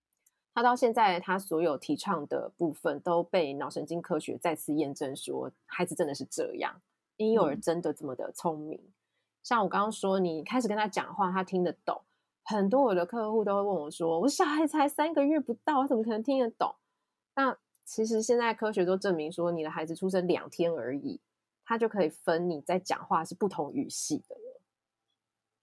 [0.54, 6.80] 它到现在，它所有提倡的部分都被脑神经科学再次验证，说孩子真的是这样，
[7.16, 8.78] 婴幼儿真的这么的聪明。
[8.78, 8.92] 嗯，
[9.42, 12.00] 像我刚刚说，你开始跟他讲话，他听得懂。
[12.46, 16.74] 很多我的客户都会问我说：“我小孩才三个月不到，我怎么可能听得懂？”
[17.34, 21.20] 那其实现在科学都证明说，你的孩子出生两天而已，
[21.64, 24.60] 他就可以分你在讲话是不同语系的了。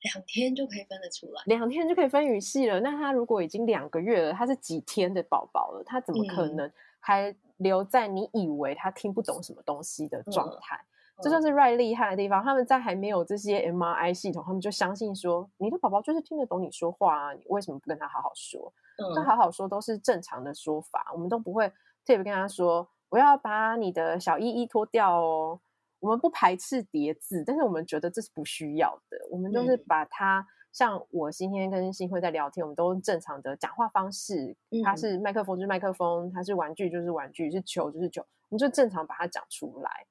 [0.02, 2.82] 两天就可以分得出来，两天就可以分语系了。
[2.82, 6.70] 那他如果已经两个月了，他是几天的宝宝了，他怎么可能
[7.00, 10.76] 还留在你以为他听不懂什么东西的状态？
[10.76, 10.93] 嗯
[11.24, 18.74] 这就是 Ride 厉害的地方，他们在还没有这些 MRI 系统，他们就相信说，你的宝宝就是听得懂你说话啊，你为什么不跟他好好说？
[19.16, 21.68] 那、嗯、好好说都是正常的说法，我们都不会
[22.06, 25.60] 特别跟他说，我要把你的小衣衣脱掉哦。
[26.00, 29.18] 我们不排斥叠字，但是我们觉得这是不需要的。
[29.32, 40.06] 我们就是把它，嗯、像我今天跟新辉在聊天，我们都正常的讲话方式，它是麦克风就是麦克风，它是玩具就是玩具，是球就是球，我们就正常把它讲出来。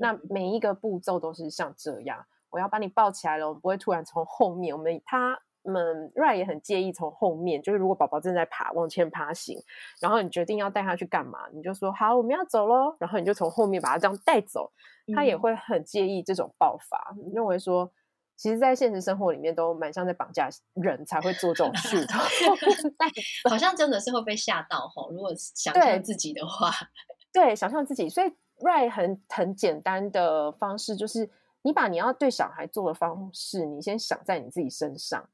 [0.00, 4.76] 那每一个步骤都是像这样，我要把你抱起来了，我们不会突然从后面。
[4.76, 9.58] 我们他们 Ride 也很介意从后面，就是如果宝宝正在爬往前爬行，
[10.00, 14.72] 然后你决定要带他去干嘛，你就说好，我们要走喽，然后你就从后面把他这样带走，
[15.14, 17.90] 他也会很介意这种抱法，嗯、认为说，
[18.36, 22.14] 其实，在现实生活里面都蛮像在绑架人才会做这种事的，
[23.50, 25.10] 好像真的是会被吓到吼。
[25.10, 26.70] 如果想象自己的话，
[27.30, 28.32] 对， 对，想象自己，所以。
[28.60, 31.28] Ride 很很简单的方式，就是
[31.62, 35.28] 你把你要对小孩做的方式，你先想在你自己身上，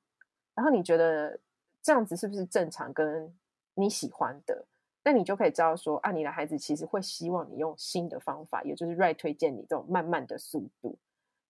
[0.54, 1.38] 然后你觉得
[1.82, 3.34] 这样子是不是正常，跟
[3.74, 4.64] 你喜欢的，
[5.02, 10.96] 那你就可以知道说，啊，你的孩子其实会希望你用新的方法，也就是 Wright 推荐你这种慢慢的速度。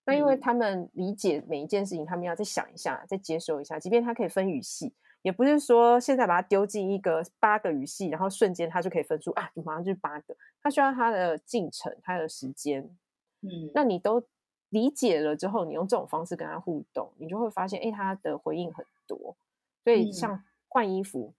[0.07, 4.93] 那因为他们理解每一件事情，他们要再想一下，再接受一下，即便他可以分语系，
[5.25, 12.89] 也不是说现在把它丢进一个八个语系，然后瞬间它就可以分出啊，马上就是八个，它需要它的进程，它的时间。
[13.41, 14.25] 嗯，那你都。
[14.71, 19.37] 理解了之后，你用这种方式跟他互动，你就会发现，哎，他的回应很多。
[19.85, 21.33] 所以像换衣服、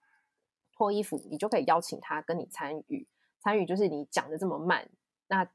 [0.71, 3.05] 脱衣服，你就可以邀请他跟你参与。
[3.41, 4.87] 参与就是你讲的这么慢，
[5.27, 5.45] 那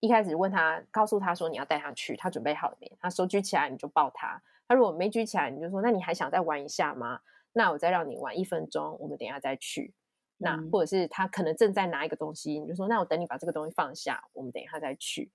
[0.00, 2.90] 一开始问他，告诉他说你要带他去，他准备好了没？
[3.00, 4.42] 他手举起来你就抱他。
[4.66, 7.20] 他如果没举起来，你就说，那你还想再玩一下吗？
[7.52, 9.94] 那我再让你玩一分钟，我们等一下再去。
[10.36, 15.30] 那或者是他可能正在拿一个东西，你就说，那我等你把这个东西放下，我们等一下再去。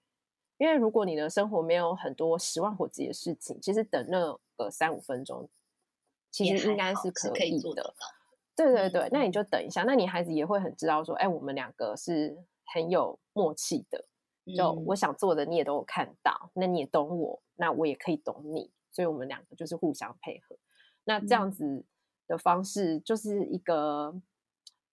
[0.58, 5.48] 因为如果你的生活没有很多十万火急的事情，其实等那个三五分钟，
[6.32, 7.94] 其实应该是可以的。
[8.56, 12.38] 对对对，嗯，那你就等一下，那你孩子也会很知道说，哎，我们两个是
[12.74, 14.06] 很有默契的。
[14.56, 20.56] 就我想做的你也都有看到，那你也懂我，那我也可以懂你，所以我们两个就是互相配合。
[21.04, 21.84] 那这样子
[22.28, 24.14] 的方式就是一个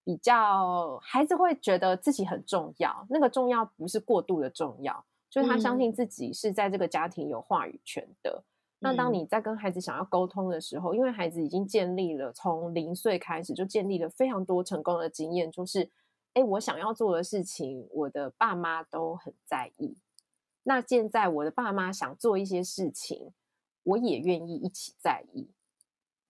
[0.03, 5.05] 比较，孩子会觉得自己很重要，那个重要不是过度的重要。
[5.29, 8.43] 就是他相信自己是在这个家庭有话语权的。
[8.43, 8.45] 嗯。
[8.79, 15.89] 那当你在跟孩子想要沟通的时候，因为孩子已经建立了从零岁开始就建立了非常多成功的经验，就是，
[16.33, 19.97] 哎，我想要做的事情，我的爸妈都很在意。
[20.63, 23.33] 那现在我的爸妈想做一些事情，
[23.83, 25.49] 我也愿意一起在意。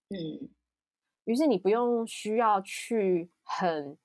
[0.09, 0.49] 嗯，
[1.25, 3.97] 于是你不用需要去很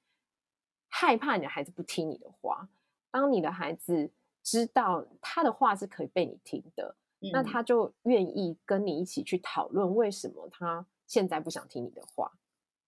[0.88, 2.68] 害怕你的孩子不听你的话。
[3.10, 4.10] 当你的孩子。
[4.40, 12.32] 知道他的话是可以被你听的，嗯，那他就愿意跟你一起去讨论为什么他现在不想听你的话。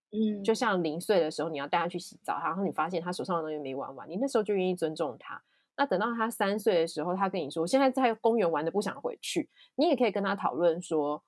[0.09, 5.39] 嗯，就像零岁的时候，你要带他去洗澡，然后你发现他手上的东西没玩完，你那时候就愿意尊重他。
[5.77, 11.23] 那等到他三岁的时候，他跟你说现在在公园玩的不想回去，你也可以跟他讨论说，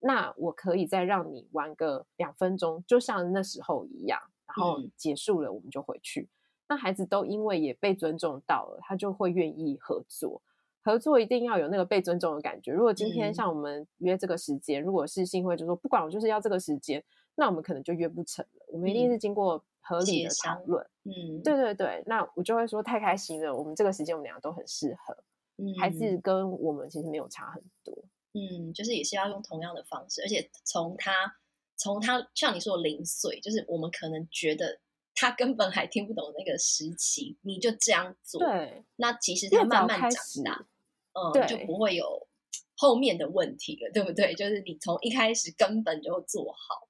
[0.00, 6.22] 那我可以再让你玩个两分钟，就像那时候一样，然后结束了我们就回去。
[6.22, 6.28] 嗯
[6.68, 10.42] 那孩子都因为也被尊重到了，他就会愿意合作。
[10.82, 12.72] 合作一定要有那个被尊重的感觉。
[12.72, 17.00] 如果今天像我们约这个时间，嗯、如果是幸会就说不管我就是要这个时间，
[17.36, 18.66] 那我们可能就约不成了。
[18.72, 20.84] 我们一定是经过合理的讨论。
[21.04, 22.02] 嗯，对对对。
[22.04, 25.16] 那我就会说太开心了，我们这个时间我们两个都很适合。
[25.58, 27.96] 嗯，孩子跟我们其实没有差很多。
[28.36, 31.34] 嗯，就是也是要用同样的方式，而且从他
[31.76, 34.78] 从他像你说的零碎，就是我们可能觉得。
[35.18, 40.66] 他根本还听不懂那个时期，你就这样做，对，那其实他慢慢长大，
[41.14, 42.28] 嗯，就不会有
[42.76, 44.34] 后面的问题了，对不对？
[44.34, 46.86] 就是你从一开始根本就做好，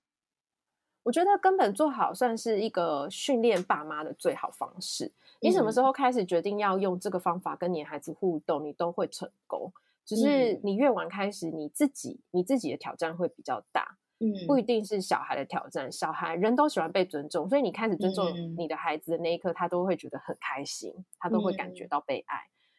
[1.05, 5.13] 我觉得根本做好算是一个训练爸妈的最好方式。
[5.39, 9.73] 你什么时候开始决定要用这个方法跟你孩子互动，你都会成功。
[10.07, 13.99] 只是你越晚开始，你自己你自己的挑战会比较大。
[14.19, 15.93] 嗯，不一定是小孩的挑战。
[15.93, 18.25] 小孩人都喜欢被尊重，所以你开始尊重
[18.57, 22.39] 你的孩子的那一刻，嗯、他都会觉得很开心，他都会感觉到被爱。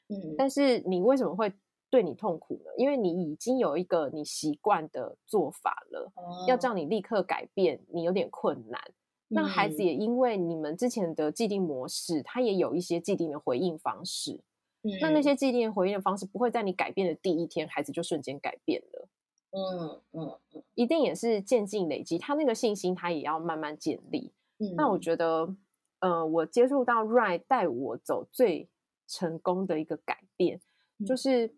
[0.09, 1.53] 嗯，但是你为什么会
[1.91, 2.71] 对你痛苦呢？
[2.75, 8.81] 因为你已经有一个你习惯的做法了，哦、要叫你立刻改变，你有点困难。
[9.27, 14.41] 那孩子也因为你们之前的既定模式，他也有一些既定的回应方式。
[14.83, 19.07] 嗯，那那些既定回应的方式不会在你改变的第一天，孩子就瞬间改变了。
[19.51, 24.33] 嗯嗯嗯，一定也是渐进累积，他那个信心他也要慢慢建立。
[24.59, 25.55] 嗯，那我觉得，
[25.99, 28.69] 呃，我接触到 Wright 带我走最
[29.07, 30.59] 成功的一个改变，
[30.99, 31.55] 嗯，就是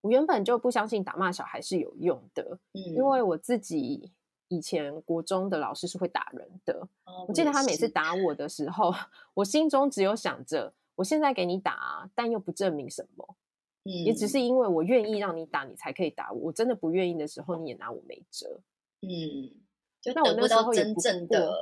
[0.00, 4.12] 我原本就不相信打骂小孩是有用的，嗯，因为我自己
[4.48, 8.92] 以前国中的老师是会打人的，哦，我记得他每次打我的时候，
[9.34, 13.36] 我心中只有想着，我现在给你打，但又不证明什么。
[13.84, 16.38] 也只是因为我愿意让你打，你才可以打我。
[16.46, 18.60] 我真的不愿意的时候，你也拿我没辙。
[19.00, 19.54] 嗯，
[20.02, 21.54] 就得不到真正的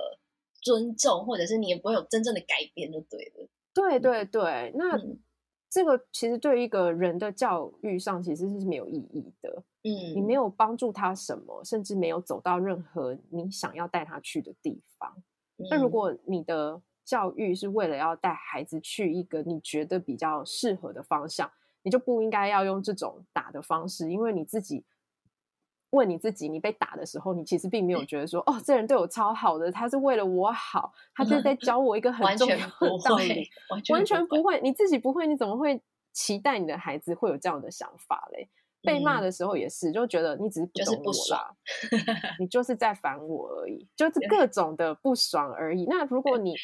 [0.62, 3.48] 尊重，或者是你也不会有真正的改变，就对了。
[3.74, 5.20] 对对对，那、嗯、
[5.70, 9.62] 这个其实对于一个人的教育上，其实是没有意义的。
[9.82, 15.22] 嗯，你没有帮助他什么，甚至没有走到任何你想要带他去的地方。
[15.70, 21.48] 那、嗯、如果你的教育是为了要带孩子去一个你觉得比较适合的方向，
[21.82, 24.84] 你就不应该要用这种打的方式，因为你自己
[25.90, 32.72] 问你自己，你被打的时候，你其实并没有觉得说，哦，这人对我超好的，他是为了我好，他就是在教我一个很重要的
[33.08, 35.80] 道理，完全不会，完全不会，你自己不会，你怎么会
[36.12, 38.50] 期待你的孩子会有这样的想法嘞。
[38.82, 41.50] 被骂的时候也是，就觉得你只是不懂我啦，
[41.90, 42.04] 就 是、
[42.38, 45.86] 你就是在烦我而已，就是各种的不爽而已。
[45.86, 46.54] 那如果你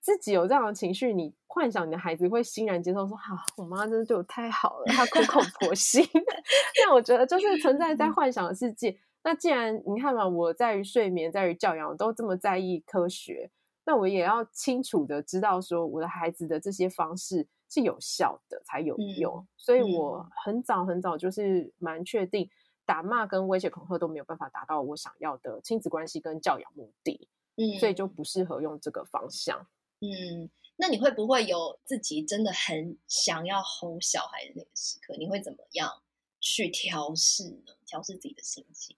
[0.00, 6.02] 自己有这样的情绪，你幻想你的孩子会欣然接受说，说好，我妈真的对我太好了，她苦口婆心。
[6.82, 8.98] 那我觉得就是存在在幻想的世界。
[9.22, 13.50] 那既然你看嘛，我在于睡眠，在于教养，我都这么在意科学，
[13.84, 19.36] 那我也要清楚的知道说，我的孩子的这些方式是有效的，才有用。
[19.36, 22.48] 嗯、所以我很早很早就是蛮确定，
[22.86, 27.28] 打骂跟威胁恐吓都没有办法达到我想要的亲子关系跟教养目的。
[27.56, 29.66] 嗯，所以就不适合用这个方向。
[30.00, 35.14] 嗯，那你会不会有自己真的很想要吼小孩的那个时刻？
[35.18, 36.02] 你会怎么样
[36.40, 37.74] 去调试呢？
[37.84, 38.96] 调试自己的心情？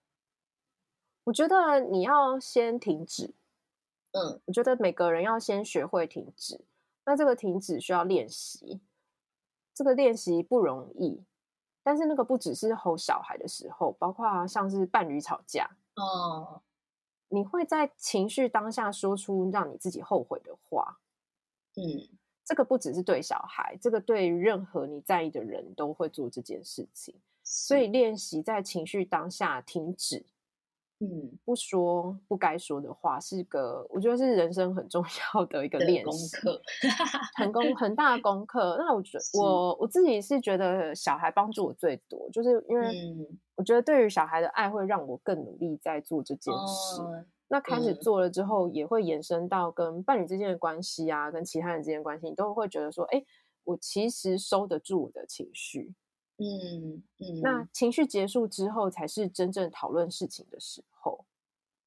[1.24, 3.34] 我觉得你要先停止。
[4.12, 6.64] 嗯，我觉得每个人要先学会停止。
[7.04, 8.80] 那这个停止需要练习，
[9.74, 11.24] 这个练习不容易。
[11.82, 15.68] 但是那个不只是吼小孩的时候，包括像是伴侣吵架。
[15.96, 16.62] 哦。
[17.32, 21.00] 你会在情绪当下说出让你自己后悔的话，
[21.76, 22.08] 嗯，
[22.44, 27.14] 这个不只是对小孩，这个对任何你在意的人都会做这件事情。
[27.42, 30.24] 所以练习在情绪当下停止。
[31.04, 36.36] 嗯，不说不该说的话，是个我觉得是人生很重 要的一个练习，
[37.34, 38.76] 很功很大的功课。
[38.78, 42.88] 那我觉 得我我自己是觉得小孩帮助我最多，就是因为
[43.56, 47.02] 我觉得对于小孩的爱会让我更努力在做这件事。
[47.02, 53.20] 嗯、那开始做了之后，也会延伸到跟伴侣之间的关系啊，跟其他人之间的关系，你都会觉得说，哎，
[53.64, 55.92] 我其实收得住我的情绪。
[56.38, 61.24] 嗯嗯，那情绪结束之后，才是真正讨论事情的时候。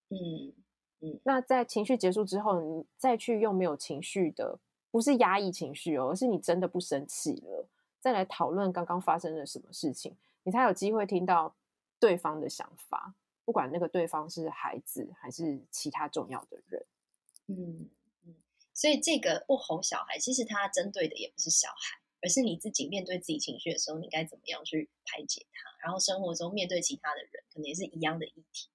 [0.09, 0.53] 嗯
[1.01, 4.59] 嗯，那在情绪结束之后，你再去用没有情绪的，
[4.91, 7.67] 不是压抑情绪哦，而是你真的不生气了，
[7.99, 11.53] 再来讨论刚刚发生了什么事情，你才有机会听到
[11.99, 16.85] 对方的想法，不管那个对方是孩子还是其他重要的人。
[17.47, 17.89] 嗯
[18.25, 18.35] 嗯，
[18.73, 21.99] 所以这个不吼小孩，其实他针对的也不是小孩。
[22.25, 25.69] 而是你自己面对自己情绪的时候，你该怎么样去排解它？
[25.85, 28.67] 然后生活中面对其他的人，可能也是一样的议题，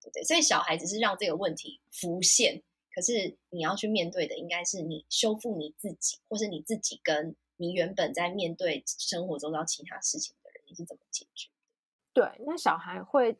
[0.00, 0.24] 对不对？
[0.24, 2.62] 所以小孩只是让这个问题浮现，
[2.94, 11.50] 可是你要去面对的，应该是你修复你自己，或是你自己跟你原本在面对生活中到其他事情的人，你是怎么解决
[12.14, 12.22] 的？
[12.22, 13.36] 对，那小孩会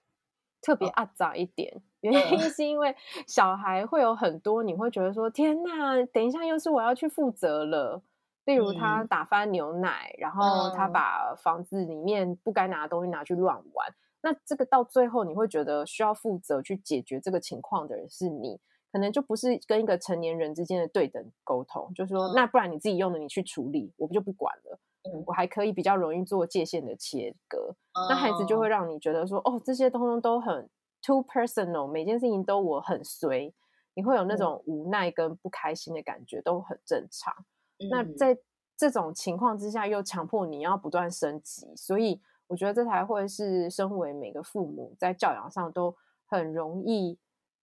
[0.61, 2.95] 特别阿杂一点，哦、原因是因为
[3.27, 8.03] 小孩会有很多，你会觉得说：“天哪，等一下又是我要去负责了。”
[8.45, 18.61] 例如他打翻牛奶，嗯、然后他把房子里面不该拿的东西拿去乱玩，嗯、那这个到最后你会觉得需要负责去解决这个情况的人是你，
[18.93, 30.69] 可能就不是跟一个成年人之间的对等沟通，就是说、嗯、那不然你自己用的你去处理，我不就不管了，嗯、我还可以比较容易做界限的切割，嗯、那孩子就会让你觉得说哦，这些通通都很
[31.01, 33.55] too personal，每件事情都我很随，
[33.95, 37.35] 你会有那种无奈跟不开心的感觉，都很正常。
[37.91, 38.37] 那在
[38.77, 45.97] 这种情况之下，又强迫你要不断升级，所以我觉得这才会是身为每个父母在教养上都
[46.27, 47.19] 很容易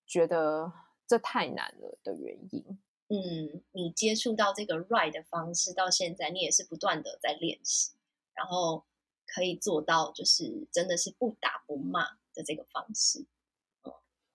[0.06, 0.72] 觉得
[1.08, 2.80] 这太难了的原因。
[3.10, 7.92] 嗯，你接触到这个 right 的方式到现在，你也是不断的在练习，
[8.34, 8.86] 然后
[9.28, 13.26] 可以做到就是真的是不打不骂的这个方式。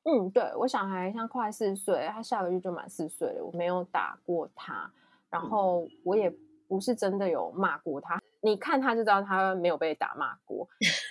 [0.04, 4.92] 嗯，对，我小孩像快四岁，他下个月就满四岁了，我没有打过他。
[5.30, 6.32] 然后我也
[6.68, 10.68] 不是真的有骂过他，你看他就知道他没有被打骂过。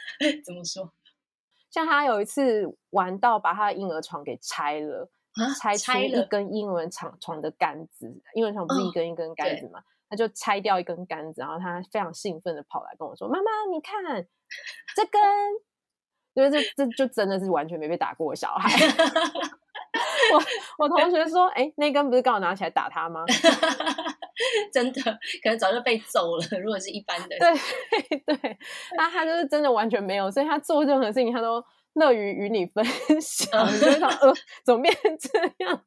[0.45, 0.91] 怎么说？
[1.69, 9.79] 像他有一次玩到把他的婴儿床给拆了，啊、拆出一根婴儿床床的杆子，婴儿床不是一根一根杆子嘛？
[9.79, 14.01] 哦、他就拆掉一根杆子，然后他非常兴奋的跑来跟我说：“妈妈，你看
[14.95, 15.21] 这根，
[16.35, 18.69] 因为这这就真的是完全没被打过的小孩。”
[20.77, 23.23] 我我同学说，哎、欸，那根不是刚好拿起来打他吗？
[24.73, 25.01] 真的，
[25.41, 26.45] 可能早就被揍了。
[26.59, 27.53] 如果是一般的，对
[28.35, 28.57] 对，
[28.97, 32.83] 那他就是真的完全没有，所以他做任何事情他都乐于与你分
[33.21, 33.73] 享。
[33.73, 34.33] 你就想，呃，
[34.65, 35.85] 怎么变成这样？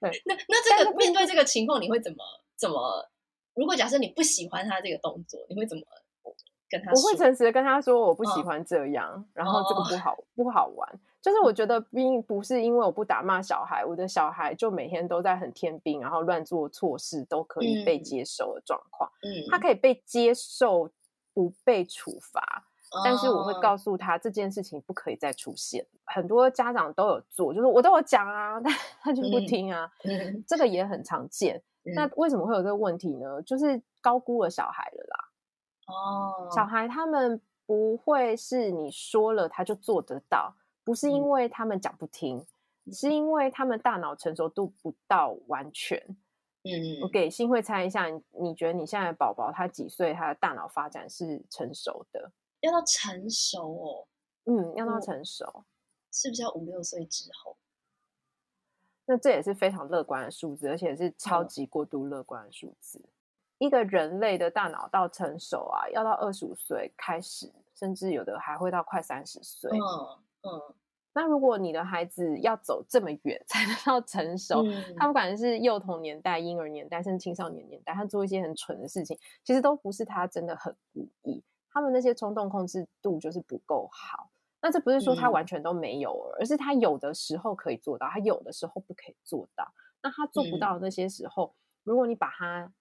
[0.00, 2.18] 对，那那这个面对这个情况，你会怎么
[2.56, 3.08] 怎么？
[3.54, 5.82] 如果假设你不喜欢他这个动作，你会怎么？
[6.94, 11.00] 我会诚实的跟他说，我不喜欢这样，哦、然后这个不好、哦、不好玩。
[11.20, 19.08] 就是我觉得并不是因为我不打骂小孩，我的小孩就每天都在很天兵，然后乱做错事都可以被接受的状况。
[19.22, 20.90] 嗯，他可以被接受，
[21.32, 25.80] 不被处罚，嗯、但是我会告诉他这件事情不可以再出现。
[25.82, 29.88] 哦、很多家长都有做，就是我都有讲啊，但他就不听啊。
[30.02, 31.62] 嗯、这个也很常见。
[31.84, 33.40] 嗯、那为什么会有这个问题呢？
[33.42, 35.28] 就是高估了小孩了啦。
[35.86, 40.54] 哦，小孩他们不会是你说了他就做得到，
[40.84, 42.44] 不是因为他们讲不听，
[42.84, 45.98] 嗯、是因为他们大脑成熟度不到完全。
[46.64, 48.06] 嗯，我给新会猜一下，
[48.38, 50.14] 你觉得你现在的宝宝他几岁？
[50.14, 52.30] 他的大脑发展是成熟的？
[52.60, 54.06] 要到成熟哦，
[54.44, 55.64] 嗯，要到成熟，
[56.12, 57.56] 是不是要五六岁之后？
[59.04, 63.04] 那这也是非常乐观的数字，而且是超级过度乐观的数字。
[63.62, 69.70] 嗯、一个人类的大脑到成熟啊，要到二十五岁开始，甚至有的还会到快三十岁。
[69.70, 69.80] 嗯
[70.42, 70.74] 嗯。
[71.14, 84.30] 那如果你的孩子要走这么远 才能到成熟，嗯、他不管是幼童年代、婴儿年代，甚至青少年年代，他做一些很蠢的事情，其实都不是他真的很故意，他们那些冲动控制度就是不够好。
[84.62, 89.70] 那这不是说他完全都没有，嗯、而是他有的时候可以做到，他有的时候不可以做到。
[90.02, 91.54] 那他做不到的那些时候，嗯、
[91.84, 92.72] 如果你把他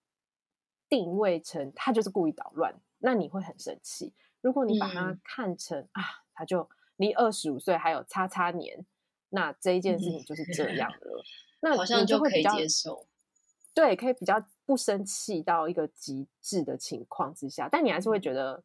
[0.91, 4.13] 定位成他就是故意捣乱，那你会很生气。
[4.41, 6.03] 如果你把他看成、嗯、啊，
[6.35, 6.69] 他就。
[6.97, 8.85] 离二十五岁还有叉叉年，
[9.29, 11.23] 那这一件事情就是这样了。
[11.59, 13.07] 那好像就可以接受，
[13.73, 18.63] 对，可以比较不生气到一个极致的情况之下，但你还是会觉得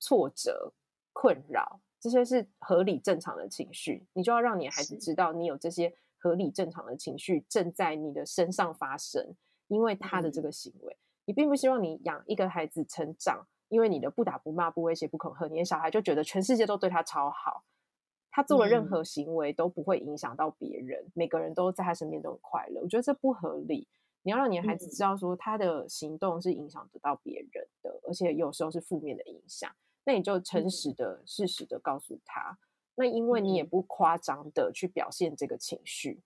[0.00, 0.72] 挫折、
[1.12, 4.06] 困扰，这些是合理正常的情绪。
[4.14, 9.36] 你就要让你的孩子知道，你有这些合理正常的情绪正在你的身上发生，
[9.66, 10.96] 因为他的这个行为，
[11.26, 13.46] 你并不希望你养一个孩子成长。
[13.68, 17.64] 因为你的不打不骂不威胁不恐吓，你的小孩就觉得全世界都对他超好，
[18.30, 22.80] 他做了任何行为都不会影响到别人，嗯、每个人都在他身边都很快乐。
[22.80, 23.88] 我觉得这不合理。
[24.22, 29.68] 你要让你的孩子知道说他的行动是影响得到别人的，嗯、而且有时候是负面的影响。
[30.04, 32.56] 那你就诚实的、嗯、适时的告诉他。
[32.94, 36.20] 那因为你也不夸张的去表现这个情绪，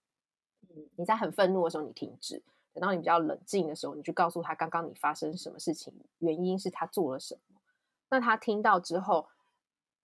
[0.68, 2.42] 嗯、你在很愤怒的时候你停止。
[2.72, 7.60] 等到你比较冷静的时候，你去告诉他刚刚你发生什么事情，原因是他做了什么。
[8.08, 9.28] 那他听到之后，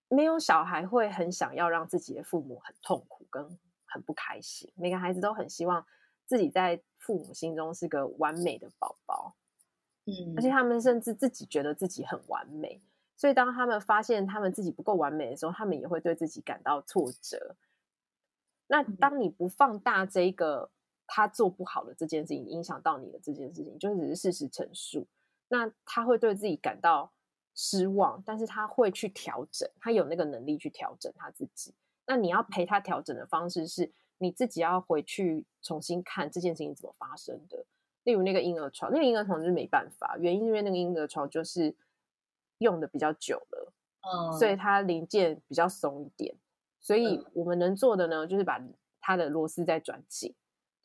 [0.09, 4.73] 没有小孩会很想要让自己的父母很痛苦跟很不开心。
[4.75, 5.87] 每个孩子都很希望
[6.25, 9.37] 自己在父母心中是个完美的宝宝，
[10.07, 12.83] 嗯，而且他们甚至自己觉得自己很完美。
[13.17, 17.55] 所以当他们发现他们自己不够完美的时候，他们也会对自己感到挫折。
[18.67, 20.71] 那当你不放大这个。
[21.07, 25.07] 他做不好的这件事情影响到你的这件事情，就只是事实陈述。
[25.49, 27.13] 那他会对自己感到
[27.55, 31.73] 失望，但是他会去调整，他有那个能力去调整他自己。
[32.07, 37.65] 那你要陪他调整的方式是，你自己要回去重新看这件事情怎么发生的。
[38.05, 41.75] 例如那个婴儿床，那个婴儿床就是没办法，原因是因为那个婴儿床就是
[42.59, 46.35] 用的比较久了，嗯，所以它零件比较松一点。
[46.81, 48.61] 所以我们能做的呢，就是把
[49.01, 50.35] 它的螺丝再转紧。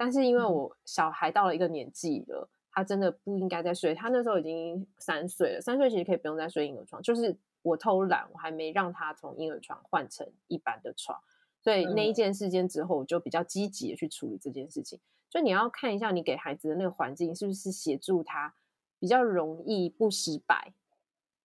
[0.01, 3.93] 但是因为我小孩到了一个年纪了，他真的不应该再睡。
[3.93, 6.99] 他那时候已经三岁了，三岁其实可以不用再睡婴儿床。
[7.03, 11.21] 就是我偷懒，我还没让他从婴儿床换成一般的床。
[11.61, 14.99] 所以那一件事件之后，我就比较积极的去处理这件事情。
[15.29, 18.55] 就你要看一下你给孩子的那个环境是不是协助他
[18.97, 20.73] 比较容易不失败，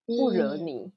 [0.03, 0.91] 不惹你。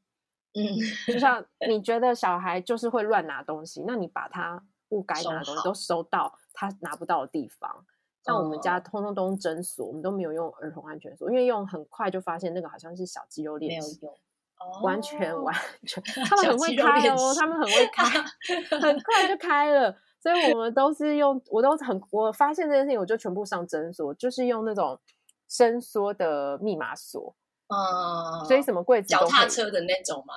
[0.54, 0.64] 嗯，
[1.06, 6.36] 就像你觉得小孩就是会乱拿东西，那你把他不该拿的东西都收到。
[6.52, 7.86] 他拿不到的地方，
[8.22, 15.54] 像我们家通通都用针锁，我们都没有用儿童安全锁，因为用很快就发现那个好像是小肌肉链，没有用，完全完。
[15.86, 18.04] 全， 他们很会开哦，他们很会开，
[18.78, 25.00] 很快就开了，所以我们都是用，我都很，我发现这件事情，我就全部上针锁，就是用那种
[25.48, 27.34] 伸缩的密码锁，
[27.68, 30.34] 嗯，所以什么柜子，脚踏车的那种嘛，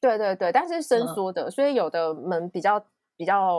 [0.00, 0.36] 对对？
[0.36, 2.84] 对，但是伸缩的，所以有的门比较。
[3.20, 3.54] 比较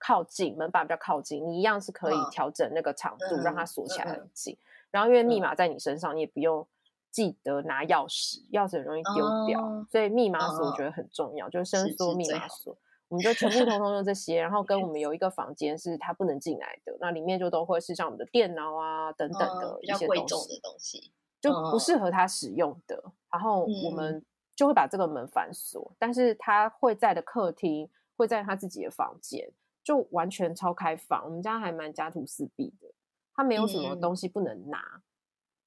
[0.00, 4.58] 靠近门把比较靠近，你一样是可以调整那个长度，让它锁起来很紧。
[4.90, 6.66] 然后因为密码在你身上，嗯、你也不用
[7.12, 12.76] 记得拿钥匙，钥匙很容易丢掉，哦、所以密码锁我觉得很重要，哦、就是伸缩密码锁。
[13.06, 23.00] 我们就全部通通用这些，然后跟我 们有一个房间是它不能进来的，那里面就都会是像我们的电脑啊等等的一些东西，的东西，就不适合他使用的。
[23.30, 24.20] 然后我们
[24.56, 27.88] 就会把这个门反锁，但是他会在的客厅。
[28.16, 29.50] 会在他自己的房间，
[29.84, 31.24] 就完全超开放。
[31.24, 32.88] 我们家还蛮家徒四壁的，
[33.34, 35.02] 他没有什么东西不能拿，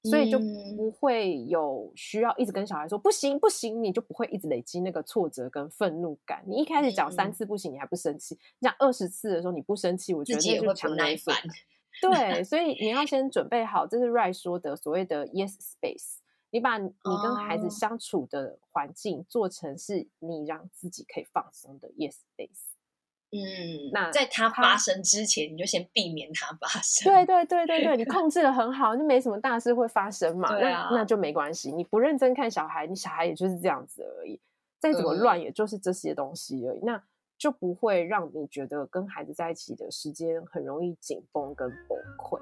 [0.02, 0.38] 嗯、所以就
[0.76, 6.42] 不会有需要一直跟小孩说、嗯、不行不行，你就不会一直累积那个挫折跟愤怒感。
[6.46, 11.36] 你一开始讲三次不行，你还不生气；你讲二十次的时候你不生气，我觉得那就强耐烦。
[12.00, 16.16] 对，所以你要 先准备好，这是 Right 说的所谓的 Yes Space。
[16.50, 16.92] 你把你
[17.22, 22.74] 跟孩子相处的环境做成是你让自己可以放松的 yes space，
[23.30, 27.12] 嗯，那在它发生之前，你就先避免它发生。
[27.12, 30.48] 对对对对对，你控制的很好，就没什么大事会发生嘛。
[30.48, 31.70] 对啊，那那就没关系。
[31.70, 34.40] 你不认真看小孩，你小孩也就是这样子而已。
[34.80, 36.80] 再怎么乱，也就是这些东西而已。
[36.80, 37.04] 嗯、那
[37.38, 42.40] 就不会让你觉得跟孩子在一起的时间很容易紧绷跟崩溃。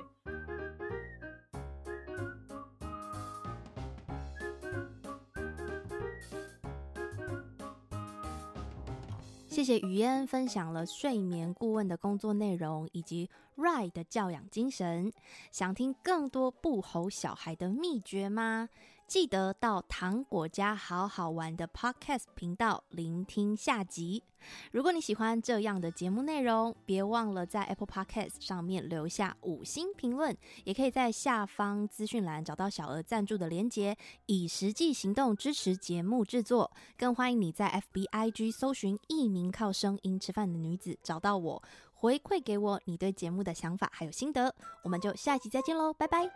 [9.58, 15.12] 谢谢于嫣分享了睡眠顾问的工作内容以及 Rai 的教养精神。
[15.50, 18.68] 想听更多不吼小孩的秘诀吗？
[19.08, 24.22] 记得到糖果家好好玩的 Podcast 频道聆听下集。
[24.70, 33.96] 如果你喜欢这样的节目内容，别忘了在 Apple Podcast 上面留下五星评论，也可以在下方资讯栏找到小额赞助的连结，
[34.26, 36.70] 以实际行动支持节目制作。
[36.98, 41.62] 更欢迎你在 FBIG 搜寻“一名靠声音吃饭的女子”，找到我，
[41.94, 44.54] 回馈给我你对节目的想法还有心得。
[44.84, 46.30] 我们就下一集再见喽，拜拜。